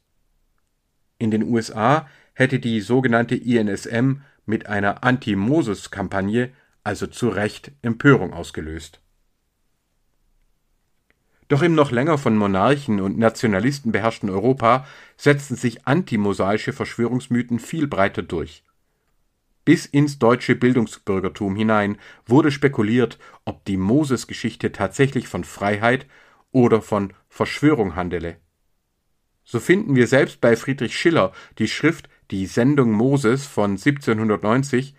In 1.17 1.31
den 1.31 1.43
USA 1.43 2.07
hätte 2.33 2.59
die 2.59 2.79
sogenannte 2.79 3.35
INSM 3.35 4.21
mit 4.45 4.67
einer 4.67 5.03
Anti-Moses-Kampagne 5.03 6.53
also 6.83 7.07
zu 7.07 7.27
Recht 7.27 7.73
Empörung 7.81 8.31
ausgelöst. 8.31 9.01
Doch 11.49 11.61
im 11.61 11.75
noch 11.75 11.91
länger 11.91 12.17
von 12.17 12.37
Monarchen 12.37 13.01
und 13.01 13.17
Nationalisten 13.17 13.91
beherrschten 13.91 14.29
Europa 14.29 14.85
setzten 15.15 15.55
sich 15.55 15.87
antimosaische 15.87 16.73
Verschwörungsmythen 16.73 17.59
viel 17.59 17.87
breiter 17.87 18.21
durch. 18.21 18.63
Bis 19.65 19.85
ins 19.85 20.19
deutsche 20.19 20.55
Bildungsbürgertum 20.55 21.55
hinein 21.55 21.97
wurde 22.25 22.51
spekuliert, 22.51 23.17
ob 23.45 23.65
die 23.65 23.77
Moses-Geschichte 23.77 24.71
tatsächlich 24.71 25.27
von 25.27 25.43
Freiheit 25.43 26.05
oder 26.51 26.81
von 26.81 27.13
Verschwörung 27.37 27.95
handele. 27.95 28.37
So 29.43 29.59
finden 29.59 29.95
wir 29.95 30.07
selbst 30.07 30.41
bei 30.41 30.55
Friedrich 30.55 30.97
Schiller 30.97 31.31
die 31.59 31.67
Schrift 31.67 32.09
Die 32.31 32.47
Sendung 32.47 32.91
Moses 32.91 33.45
von 33.45 33.71
1790, 33.71 34.95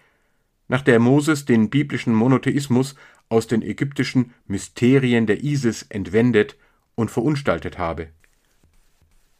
nach 0.68 0.82
der 0.82 1.00
Moses 1.00 1.46
den 1.46 1.68
biblischen 1.68 2.14
Monotheismus 2.14 2.94
aus 3.28 3.48
den 3.48 3.60
ägyptischen 3.62 4.34
Mysterien 4.46 5.26
der 5.26 5.42
Isis 5.42 5.82
entwendet 5.82 6.56
und 6.94 7.10
verunstaltet 7.10 7.76
habe. 7.76 8.08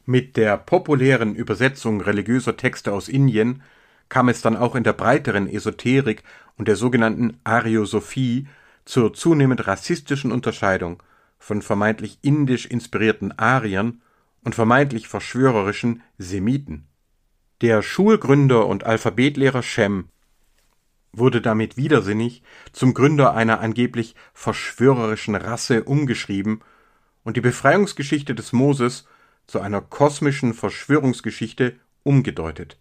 Mit 0.05 0.35
der 0.35 0.57
populären 0.57 1.35
Übersetzung 1.35 2.01
religiöser 2.01 2.57
Texte 2.57 2.91
aus 2.91 3.07
Indien 3.07 3.61
kam 4.09 4.27
es 4.27 4.41
dann 4.41 4.57
auch 4.57 4.75
in 4.75 4.83
der 4.83 4.93
breiteren 4.93 5.47
Esoterik 5.47 6.23
und 6.57 6.67
der 6.67 6.75
sogenannten 6.75 7.39
Ariosophie 7.45 8.47
zur 8.83 9.13
zunehmend 9.13 9.67
rassistischen 9.67 10.33
Unterscheidung 10.33 11.01
von 11.39 11.61
vermeintlich 11.61 12.19
indisch 12.21 12.65
inspirierten 12.65 13.37
Ariern 13.39 14.01
und 14.43 14.55
vermeintlich 14.55 15.07
verschwörerischen 15.07 16.03
Semiten. 16.17 16.87
Der 17.61 17.81
Schulgründer 17.81 18.67
und 18.67 18.85
Alphabetlehrer 18.85 19.63
Shem 19.63 20.09
wurde 21.11 21.41
damit 21.41 21.75
widersinnig 21.75 22.43
zum 22.71 22.93
Gründer 22.93 23.33
einer 23.33 23.59
angeblich 23.61 24.15
verschwörerischen 24.33 25.35
Rasse 25.35 25.83
umgeschrieben 25.83 26.61
und 27.23 27.35
die 27.35 27.41
Befreiungsgeschichte 27.41 28.35
des 28.35 28.53
Moses 28.53 29.07
zu 29.47 29.59
einer 29.59 29.81
kosmischen 29.81 30.53
Verschwörungsgeschichte 30.53 31.75
umgedeutet. 32.03 32.77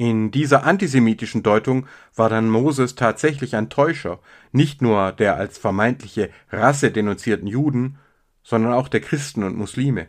In 0.00 0.30
dieser 0.30 0.62
antisemitischen 0.62 1.42
Deutung 1.42 1.88
war 2.14 2.28
dann 2.28 2.48
Moses 2.48 2.94
tatsächlich 2.94 3.56
ein 3.56 3.68
Täuscher, 3.68 4.20
nicht 4.52 4.80
nur 4.80 5.10
der 5.10 5.36
als 5.36 5.58
vermeintliche 5.58 6.30
Rasse 6.52 6.92
denunzierten 6.92 7.48
Juden, 7.48 7.98
sondern 8.44 8.74
auch 8.74 8.86
der 8.86 9.00
Christen 9.00 9.42
und 9.42 9.56
Muslime. 9.56 10.06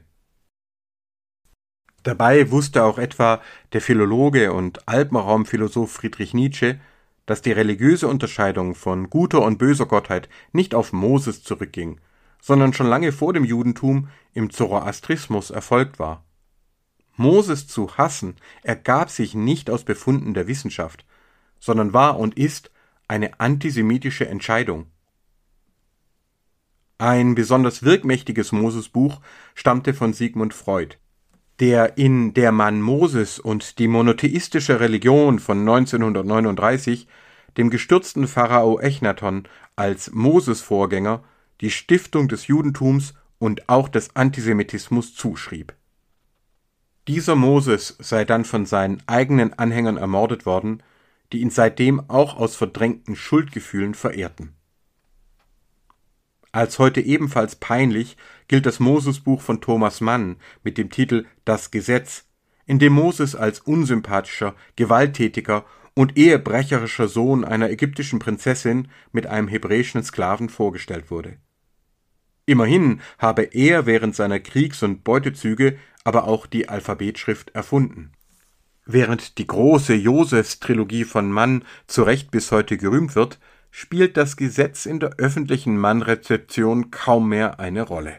Dabei 2.04 2.52
wusste 2.52 2.84
auch 2.84 3.00
etwa 3.00 3.42
der 3.74 3.82
Philologe 3.82 4.54
und 4.54 4.88
Alpenraumphilosoph 4.88 5.92
Friedrich 5.92 6.36
Nietzsche, 6.36 6.80
dass 7.26 7.42
die 7.42 7.52
religiöse 7.52 8.08
Unterscheidung 8.08 8.76
von 8.76 9.10
guter 9.10 9.42
und 9.42 9.58
böser 9.58 9.88
Gottheit 9.88 10.30
nicht 10.52 10.76
auf 10.76 10.94
Moses 10.94 11.42
zurückging, 11.42 12.00
sondern 12.40 12.74
schon 12.74 12.88
lange 12.88 13.12
vor 13.12 13.34
dem 13.34 13.44
Judentum 13.44 14.10
im 14.34 14.52
Zoroastrismus 14.52 15.50
erfolgt 15.50 15.98
war. 15.98 16.24
Moses 17.20 17.68
zu 17.68 17.98
hassen 17.98 18.38
ergab 18.64 19.10
sich 19.10 19.36
nicht 19.36 19.70
aus 19.70 19.84
Befunden 19.84 20.34
der 20.34 20.48
Wissenschaft, 20.48 21.06
sondern 21.60 21.94
war 21.94 22.18
und 22.18 22.38
ist 22.38 22.72
eine 23.10 23.42
antisemitische 23.42 24.28
Entscheidung. 24.28 24.88
Ein 26.98 27.36
besonders 27.36 27.84
wirkmächtiges 27.84 28.54
Mosesbuch 28.54 29.20
stammte 29.54 29.94
von 29.94 30.14
Sigmund 30.14 30.54
Freud, 30.54 30.96
der 31.60 31.98
in 31.98 32.34
Der 32.34 32.54
Mann 32.54 32.82
Moses 32.82 33.38
und 33.38 33.80
die 33.80 33.90
monotheistische 33.90 34.80
Religion 34.80 35.40
von 35.40 35.60
1939 35.60 37.06
dem 37.58 37.70
gestürzten 37.70 38.28
Pharao 38.28 38.80
Echnaton 38.80 39.44
als 39.76 40.12
Moses-Vorgänger 40.14 41.24
die 41.60 41.72
Stiftung 41.72 42.30
des 42.30 42.48
Judentums 42.48 43.14
und 43.40 43.68
auch 43.68 43.90
des 43.90 44.16
Antisemitismus 44.16 45.16
zuschrieb. 45.16 45.74
Dieser 47.10 47.36
Moses 47.36 47.96
sei 47.98 48.24
dann 48.24 48.46
von 48.46 48.68
seinen 48.68 49.02
eigenen 49.08 49.58
Anhängern 49.58 49.98
ermordet 49.98 50.46
worden, 50.46 50.84
die 51.34 51.40
ihn 51.40 51.50
seitdem 51.50 52.08
auch 52.08 52.38
aus 52.38 52.56
verdrängten 52.56 53.16
Schuldgefühlen 53.16 53.96
verehrten. 53.96 54.54
Als 56.52 56.78
heute 56.78 57.02
ebenfalls 57.02 57.56
peinlich 57.56 58.16
gilt 58.48 58.68
das 58.68 58.80
Mosesbuch 58.80 59.42
von 59.42 59.60
Thomas 59.60 60.02
Mann 60.02 60.36
mit 60.64 60.78
dem 60.78 60.92
Titel 60.92 61.26
Das 61.46 61.72
Gesetz, 61.72 62.26
in 62.68 62.78
dem 62.78 62.94
Moses 62.94 63.36
als 63.36 63.60
unsympathischer, 63.60 64.54
gewalttätiger 64.76 65.66
und 65.96 66.16
ehebrecherischer 66.16 67.08
Sohn 67.08 67.44
einer 67.44 67.72
ägyptischen 67.72 68.20
Prinzessin 68.20 68.88
mit 69.12 69.26
einem 69.26 69.48
hebräischen 69.48 70.04
Sklaven 70.04 70.48
vorgestellt 70.48 71.10
wurde. 71.10 71.40
Immerhin 72.50 73.00
habe 73.20 73.44
er 73.44 73.86
während 73.86 74.16
seiner 74.16 74.40
Kriegs- 74.40 74.82
und 74.82 75.04
Beutezüge 75.04 75.78
aber 76.04 76.24
auch 76.24 76.48
die 76.48 76.68
Alphabetschrift 76.68 77.52
erfunden. 77.52 78.12
Während 78.88 79.38
die 79.38 79.46
große 79.46 79.94
Josefs-Trilogie 79.94 81.04
von 81.04 81.32
Mann 81.32 81.64
zu 81.86 82.02
Recht 82.02 82.32
bis 82.32 82.52
heute 82.52 82.78
gerühmt 82.78 83.14
wird, 83.16 83.38
spielt 83.70 84.18
das 84.18 84.36
Gesetz 84.36 84.88
in 84.88 85.00
der 85.00 85.18
öffentlichen 85.20 85.78
Mann-Rezeption 85.78 86.90
kaum 86.90 87.30
mehr 87.30 87.60
eine 87.60 87.84
Rolle. 87.84 88.18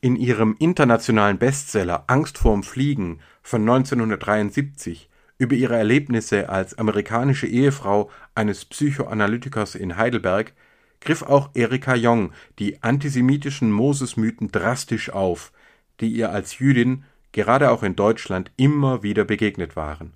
In 0.00 0.16
ihrem 0.16 0.56
internationalen 0.58 1.36
Bestseller 1.36 2.04
Angst 2.06 2.38
vorm 2.38 2.62
Fliegen 2.62 3.20
von 3.42 3.60
1973 3.60 5.10
über 5.36 5.54
ihre 5.54 5.76
Erlebnisse 5.76 6.48
als 6.48 6.78
amerikanische 6.78 7.46
Ehefrau 7.46 8.10
eines 8.34 8.64
Psychoanalytikers 8.64 9.74
in 9.74 9.98
Heidelberg 9.98 10.54
griff 11.00 11.22
auch 11.22 11.50
Erika 11.54 11.94
Jong 11.94 12.32
die 12.58 12.82
antisemitischen 12.82 13.72
Moses-Mythen 13.72 14.50
drastisch 14.50 15.10
auf, 15.10 15.52
die 16.00 16.08
ihr 16.08 16.30
als 16.30 16.58
Jüdin 16.58 17.04
gerade 17.32 17.70
auch 17.70 17.82
in 17.82 17.96
Deutschland 17.96 18.50
immer 18.56 19.02
wieder 19.02 19.24
begegnet 19.24 19.76
waren. 19.76 20.12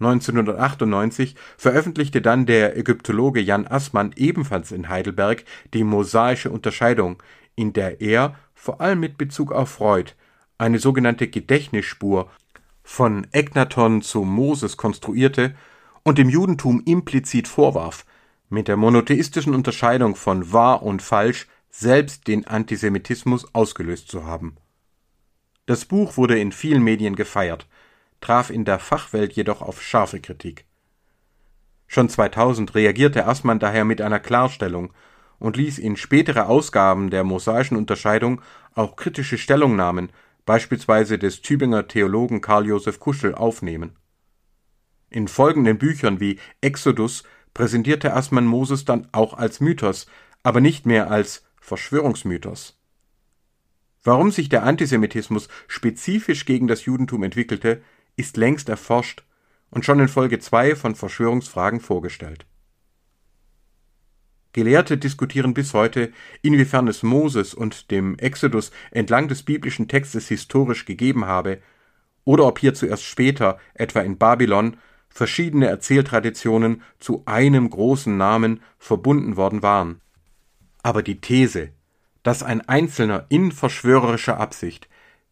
1998 0.00 1.34
veröffentlichte 1.58 2.22
dann 2.22 2.46
der 2.46 2.76
Ägyptologe 2.76 3.40
Jan 3.40 3.66
Assmann 3.66 4.12
ebenfalls 4.16 4.72
in 4.72 4.88
Heidelberg 4.88 5.44
die 5.74 5.84
mosaische 5.84 6.50
Unterscheidung, 6.50 7.22
in 7.54 7.74
der 7.74 8.00
er, 8.00 8.34
vor 8.54 8.80
allem 8.80 9.00
mit 9.00 9.18
Bezug 9.18 9.52
auf 9.52 9.70
Freud, 9.70 10.12
eine 10.56 10.78
sogenannte 10.78 11.28
Gedächtnisspur 11.28 12.30
von 12.82 13.26
Egnaton 13.32 14.00
zu 14.00 14.22
Moses 14.22 14.78
konstruierte 14.78 15.54
und 16.02 16.16
dem 16.16 16.30
Judentum 16.30 16.82
implizit 16.86 17.46
vorwarf, 17.46 18.06
mit 18.50 18.68
der 18.68 18.76
monotheistischen 18.76 19.54
Unterscheidung 19.54 20.16
von 20.16 20.52
wahr 20.52 20.82
und 20.82 21.00
falsch 21.00 21.46
selbst 21.70 22.26
den 22.26 22.46
Antisemitismus 22.46 23.54
ausgelöst 23.54 24.08
zu 24.08 24.24
haben. 24.24 24.56
Das 25.66 25.84
Buch 25.84 26.16
wurde 26.16 26.38
in 26.38 26.50
vielen 26.50 26.82
Medien 26.82 27.14
gefeiert, 27.14 27.68
traf 28.20 28.50
in 28.50 28.64
der 28.64 28.80
Fachwelt 28.80 29.32
jedoch 29.32 29.62
auf 29.62 29.80
scharfe 29.80 30.20
Kritik. 30.20 30.64
Schon 31.86 32.08
2000 32.08 32.74
reagierte 32.74 33.26
Assmann 33.26 33.60
daher 33.60 33.84
mit 33.84 34.00
einer 34.00 34.20
Klarstellung 34.20 34.92
und 35.38 35.56
ließ 35.56 35.78
in 35.78 35.96
spätere 35.96 36.46
Ausgaben 36.46 37.10
der 37.10 37.24
mosaischen 37.24 37.76
Unterscheidung 37.76 38.42
auch 38.74 38.96
kritische 38.96 39.38
Stellungnahmen, 39.38 40.10
beispielsweise 40.44 41.18
des 41.18 41.42
Tübinger 41.42 41.86
Theologen 41.86 42.40
Karl 42.40 42.66
Josef 42.66 42.98
Kuschel, 42.98 43.34
aufnehmen. 43.34 43.96
In 45.08 45.28
folgenden 45.28 45.78
Büchern 45.78 46.20
wie 46.20 46.38
Exodus 46.60 47.24
präsentierte 47.54 48.14
Assmann 48.14 48.46
Moses 48.46 48.84
dann 48.84 49.08
auch 49.12 49.34
als 49.34 49.60
Mythos, 49.60 50.06
aber 50.42 50.60
nicht 50.60 50.86
mehr 50.86 51.10
als 51.10 51.44
Verschwörungsmythos. 51.60 52.78
Warum 54.02 54.30
sich 54.30 54.48
der 54.48 54.62
Antisemitismus 54.62 55.48
spezifisch 55.68 56.46
gegen 56.46 56.66
das 56.66 56.84
Judentum 56.86 57.22
entwickelte, 57.22 57.82
ist 58.16 58.36
längst 58.36 58.68
erforscht 58.68 59.24
und 59.70 59.84
schon 59.84 60.00
in 60.00 60.08
Folge 60.08 60.38
2 60.38 60.74
von 60.74 60.94
Verschwörungsfragen 60.94 61.80
vorgestellt. 61.80 62.46
Gelehrte 64.52 64.98
diskutieren 64.98 65.54
bis 65.54 65.74
heute, 65.74 66.12
inwiefern 66.42 66.88
es 66.88 67.02
Moses 67.02 67.54
und 67.54 67.90
dem 67.90 68.18
Exodus 68.18 68.72
entlang 68.90 69.28
des 69.28 69.44
biblischen 69.44 69.86
Textes 69.86 70.28
historisch 70.28 70.86
gegeben 70.86 71.26
habe, 71.26 71.60
oder 72.24 72.46
ob 72.46 72.58
hier 72.58 72.74
zuerst 72.74 73.04
später, 73.04 73.58
etwa 73.74 74.00
in 74.00 74.18
Babylon, 74.18 74.76
verschiedene 75.20 75.66
Erzähltraditionen 75.66 76.80
zu 76.98 77.24
einem 77.26 77.68
großen 77.68 78.16
Namen 78.16 78.62
verbunden 78.78 79.36
worden 79.36 79.62
waren. 79.62 80.00
Aber 80.82 81.02
die 81.02 81.20
These, 81.20 81.72
dass 82.22 82.42
ein 82.42 82.66
Einzelner 82.66 83.26
in 83.28 83.52
verschwörerischer 83.52 84.40
Absicht 84.40 84.88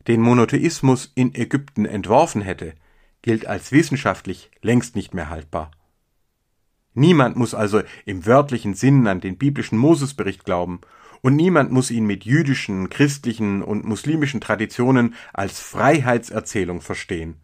den 0.07 0.21
Monotheismus 0.21 1.11
in 1.15 1.35
Ägypten 1.35 1.87
entworfen 1.87 2.43
hätte, 2.43 2.75
gilt 3.23 3.47
als 3.47 3.73
wissenschaftlich 3.73 4.51
längst 4.61 4.95
nicht 4.95 5.15
mehr 5.15 5.31
haltbar. 5.31 5.71
Niemand 6.93 7.37
muss 7.37 7.55
also 7.55 7.81
im 8.05 8.27
wörtlichen 8.27 8.75
Sinn 8.75 9.07
an 9.07 9.23
den 9.23 9.39
biblischen 9.39 9.79
Mosesbericht 9.79 10.45
glauben, 10.45 10.83
und 11.23 11.35
niemand 11.35 11.73
muss 11.73 11.91
ihn 11.91 12.05
mit 12.05 12.27
jüdischen, 12.27 12.91
christlichen 12.91 13.63
und 13.63 13.87
muslimischen 13.87 14.43
Traditionen 14.43 15.15
als 15.33 15.61
Freiheitserzählung 15.61 16.83
verstehen. 16.83 17.41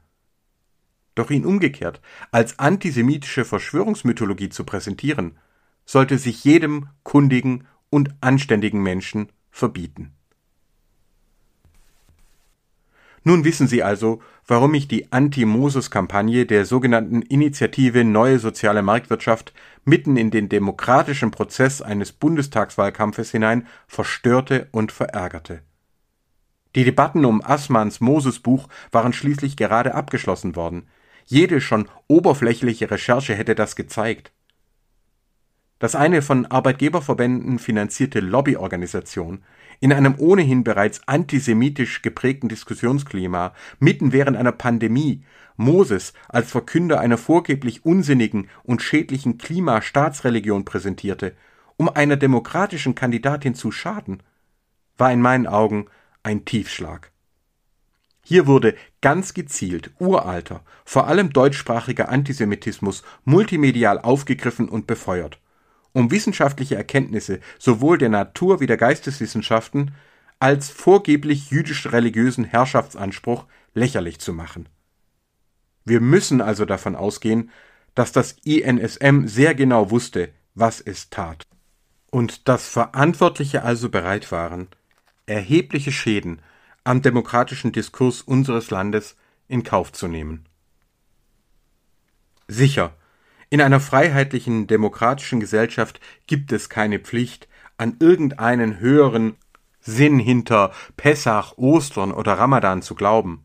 Doch 1.14 1.30
ihn 1.30 1.44
umgekehrt 1.44 2.00
als 2.32 2.58
antisemitische 2.58 3.44
Verschwörungsmythologie 3.44 4.48
zu 4.48 4.64
präsentieren, 4.64 5.38
sollte 5.84 6.18
sich 6.18 6.44
jedem 6.44 6.88
kundigen 7.02 7.66
und 7.90 8.10
anständigen 8.20 8.82
Menschen 8.82 9.30
verbieten. 9.50 10.12
Nun 13.26 13.44
wissen 13.44 13.66
Sie 13.66 13.82
also, 13.82 14.20
warum 14.46 14.74
ich 14.74 14.86
die 14.86 15.10
Anti-Moses-Kampagne 15.10 16.44
der 16.44 16.66
sogenannten 16.66 17.22
Initiative 17.22 18.04
Neue 18.04 18.38
Soziale 18.38 18.82
Marktwirtschaft 18.82 19.54
mitten 19.86 20.18
in 20.18 20.30
den 20.30 20.50
demokratischen 20.50 21.30
Prozess 21.30 21.80
eines 21.80 22.12
Bundestagswahlkampfes 22.12 23.30
hinein 23.30 23.66
verstörte 23.86 24.68
und 24.72 24.92
verärgerte. 24.92 25.62
Die 26.74 26.84
Debatten 26.84 27.24
um 27.24 27.42
Assmanns 27.42 28.00
Moses-Buch 28.00 28.68
waren 28.92 29.14
schließlich 29.14 29.56
gerade 29.56 29.94
abgeschlossen 29.94 30.54
worden. 30.54 30.86
Jede 31.26 31.60
schon 31.60 31.88
oberflächliche 32.06 32.90
Recherche 32.90 33.34
hätte 33.34 33.54
das 33.54 33.76
gezeigt. 33.76 34.32
Dass 35.78 35.94
eine 35.94 36.22
von 36.22 36.46
Arbeitgeberverbänden 36.46 37.58
finanzierte 37.58 38.20
Lobbyorganisation 38.20 39.42
in 39.80 39.92
einem 39.92 40.14
ohnehin 40.18 40.64
bereits 40.64 41.06
antisemitisch 41.06 42.02
geprägten 42.02 42.48
Diskussionsklima, 42.48 43.52
mitten 43.80 44.12
während 44.12 44.36
einer 44.36 44.52
Pandemie, 44.52 45.24
Moses 45.56 46.12
als 46.28 46.50
Verkünder 46.50 47.00
einer 47.00 47.18
vorgeblich 47.18 47.84
unsinnigen 47.84 48.48
und 48.62 48.82
schädlichen 48.82 49.38
Klimastaatsreligion 49.38 50.64
präsentierte, 50.64 51.34
um 51.76 51.88
einer 51.88 52.16
demokratischen 52.16 52.94
Kandidatin 52.94 53.54
zu 53.54 53.72
schaden, 53.72 54.22
war 54.96 55.12
in 55.12 55.20
meinen 55.20 55.46
Augen 55.46 55.86
ein 56.22 56.44
Tiefschlag. 56.44 57.10
Hier 58.24 58.46
wurde 58.46 58.74
ganz 59.00 59.34
gezielt 59.34 59.90
uralter, 59.98 60.64
vor 60.84 61.06
allem 61.06 61.32
deutschsprachiger 61.32 62.08
Antisemitismus 62.08 63.02
multimedial 63.24 64.00
aufgegriffen 64.00 64.68
und 64.68 64.86
befeuert 64.86 65.38
um 65.94 66.10
wissenschaftliche 66.10 66.74
Erkenntnisse 66.74 67.40
sowohl 67.58 67.96
der 67.96 68.10
Natur 68.10 68.60
wie 68.60 68.66
der 68.66 68.76
Geisteswissenschaften 68.76 69.94
als 70.40 70.68
vorgeblich 70.68 71.50
jüdisch-religiösen 71.50 72.44
Herrschaftsanspruch 72.44 73.46
lächerlich 73.72 74.18
zu 74.18 74.34
machen. 74.34 74.68
Wir 75.84 76.00
müssen 76.00 76.40
also 76.42 76.64
davon 76.64 76.96
ausgehen, 76.96 77.50
dass 77.94 78.12
das 78.12 78.32
INSM 78.44 79.26
sehr 79.26 79.54
genau 79.54 79.90
wusste, 79.90 80.30
was 80.54 80.80
es 80.80 81.10
tat. 81.10 81.46
Und 82.10 82.48
dass 82.48 82.68
Verantwortliche 82.68 83.62
also 83.62 83.88
bereit 83.88 84.32
waren, 84.32 84.68
erhebliche 85.26 85.92
Schäden 85.92 86.40
am 86.84 87.02
demokratischen 87.02 87.72
Diskurs 87.72 88.20
unseres 88.22 88.70
Landes 88.70 89.16
in 89.48 89.62
Kauf 89.64 89.92
zu 89.92 90.06
nehmen. 90.06 90.46
Sicher, 92.46 92.94
in 93.50 93.60
einer 93.60 93.80
freiheitlichen, 93.80 94.66
demokratischen 94.66 95.40
Gesellschaft 95.40 96.00
gibt 96.26 96.52
es 96.52 96.68
keine 96.68 96.98
Pflicht, 96.98 97.48
an 97.78 97.96
irgendeinen 98.00 98.78
höheren 98.80 99.36
Sinn 99.80 100.18
hinter 100.18 100.72
Pessach, 100.96 101.56
Ostern 101.56 102.12
oder 102.12 102.34
Ramadan 102.34 102.82
zu 102.82 102.94
glauben. 102.94 103.42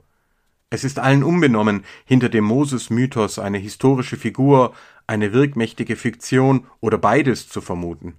Es 0.70 0.84
ist 0.84 1.00
allen 1.00 1.24
unbenommen, 1.24 1.84
hinter 2.06 2.30
dem 2.30 2.44
Moses-Mythos 2.44 3.40
eine 3.40 3.58
historische 3.58 4.18
Figur, 4.18 4.74
eine 5.08 5.34
wirkmächtige 5.34 5.96
Fiktion 5.96 6.68
oder 6.80 6.98
beides 6.98 7.50
zu 7.50 7.62
vermuten. 7.62 8.16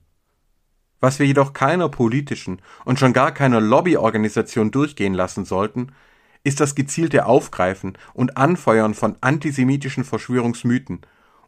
Was 1.01 1.19
wir 1.19 1.27
jedoch 1.27 1.53
keiner 1.53 1.89
politischen 1.89 2.61
und 2.85 2.99
schon 2.99 3.13
gar 3.13 3.33
keiner 3.33 3.61
Lobbyorganisation 3.61 4.71
durchgehen 4.71 5.15
lassen 5.15 5.45
sollten, 5.45 5.93
ist 6.45 6.61
das 6.61 6.75
gezielte 6.75 7.27
Aufgreifen 7.27 7.99
und 8.15 8.37
Anfeuern 8.37 8.95
von 8.95 9.17
antisemitischen 9.21 10.05
Verschwörungsmythen 10.05 11.01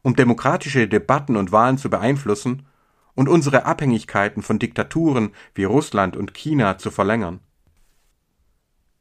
um 0.03 0.17
demokratische 0.17 0.89
Debatten 0.89 1.37
und 1.37 1.53
Wahlen 1.53 1.79
zu 1.79 1.89
beeinflussen 1.89 2.67
und 3.15 3.29
unsere 3.29 3.65
Abhängigkeiten 3.65 4.43
von 4.43 4.59
Diktaturen 4.59 5.31
wie 5.55 5.65
Russland 5.65 6.17
und 6.17 6.35
China 6.35 6.79
zu 6.79 6.91
verlängern. 6.91 7.41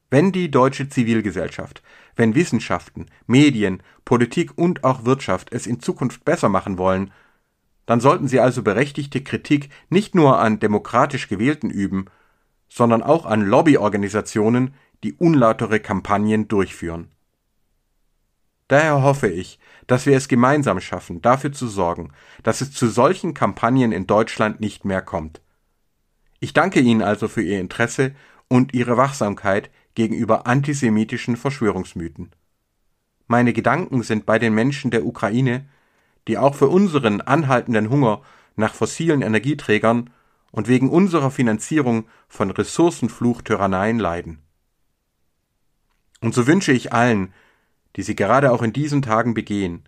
Wenn 0.09 0.31
die 0.31 0.51
deutsche 0.51 0.89
Zivilgesellschaft, 0.89 1.81
wenn 2.15 2.35
Wissenschaften, 2.35 3.07
Medien, 3.27 3.81
Politik 4.03 4.57
und 4.57 4.83
auch 4.83 5.05
Wirtschaft 5.05 5.53
es 5.53 5.65
in 5.65 5.79
Zukunft 5.79 6.25
besser 6.25 6.49
machen 6.49 6.77
wollen, 6.77 7.11
dann 7.91 7.99
sollten 7.99 8.29
sie 8.29 8.39
also 8.39 8.63
berechtigte 8.63 9.21
Kritik 9.21 9.67
nicht 9.89 10.15
nur 10.15 10.39
an 10.39 10.61
demokratisch 10.61 11.27
Gewählten 11.27 11.69
üben, 11.69 12.05
sondern 12.69 13.03
auch 13.03 13.25
an 13.25 13.41
Lobbyorganisationen, 13.41 14.73
die 15.03 15.11
unlautere 15.11 15.81
Kampagnen 15.81 16.47
durchführen. 16.47 17.09
Daher 18.69 19.03
hoffe 19.03 19.27
ich, 19.27 19.59
dass 19.87 20.05
wir 20.05 20.15
es 20.15 20.29
gemeinsam 20.29 20.79
schaffen, 20.79 21.21
dafür 21.21 21.51
zu 21.51 21.67
sorgen, 21.67 22.13
dass 22.43 22.61
es 22.61 22.71
zu 22.71 22.87
solchen 22.87 23.33
Kampagnen 23.33 23.91
in 23.91 24.07
Deutschland 24.07 24.61
nicht 24.61 24.85
mehr 24.85 25.01
kommt. 25.01 25.41
Ich 26.39 26.53
danke 26.53 26.79
Ihnen 26.79 27.01
also 27.01 27.27
für 27.27 27.41
Ihr 27.41 27.59
Interesse 27.59 28.15
und 28.47 28.73
Ihre 28.73 28.95
Wachsamkeit 28.95 29.69
gegenüber 29.95 30.47
antisemitischen 30.47 31.35
Verschwörungsmythen. 31.35 32.31
Meine 33.27 33.51
Gedanken 33.51 34.01
sind 34.01 34.25
bei 34.25 34.39
den 34.39 34.53
Menschen 34.53 34.91
der 34.91 35.05
Ukraine, 35.05 35.65
die 36.31 36.37
auch 36.37 36.55
für 36.55 36.69
unseren 36.69 37.19
anhaltenden 37.19 37.89
Hunger 37.89 38.21
nach 38.55 38.73
fossilen 38.73 39.21
Energieträgern 39.21 40.11
und 40.51 40.69
wegen 40.69 40.89
unserer 40.89 41.29
Finanzierung 41.29 42.07
von 42.29 42.51
Ressourcenfluchtyranneien 42.51 43.99
leiden. 43.99 44.39
Und 46.21 46.33
so 46.33 46.47
wünsche 46.47 46.71
ich 46.71 46.93
allen, 46.93 47.33
die 47.97 48.03
sie 48.03 48.15
gerade 48.15 48.53
auch 48.53 48.61
in 48.61 48.71
diesen 48.71 49.01
Tagen 49.01 49.33
begehen, 49.33 49.83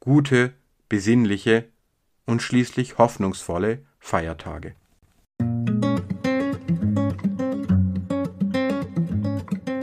gute, 0.00 0.52
besinnliche 0.88 1.68
und 2.26 2.42
schließlich 2.42 2.98
hoffnungsvolle 2.98 3.84
Feiertage. 4.00 4.74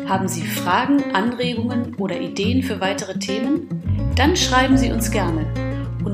Haben 0.09 0.27
Sie 0.27 0.45
Fragen, 0.45 1.15
Anregungen 1.15 1.95
oder 1.95 2.19
Ideen 2.19 2.63
für 2.63 2.81
weitere 2.81 3.17
Themen? 3.17 4.11
Dann 4.17 4.35
schreiben 4.35 4.77
Sie 4.77 4.91
uns 4.91 5.09
gerne 5.09 5.64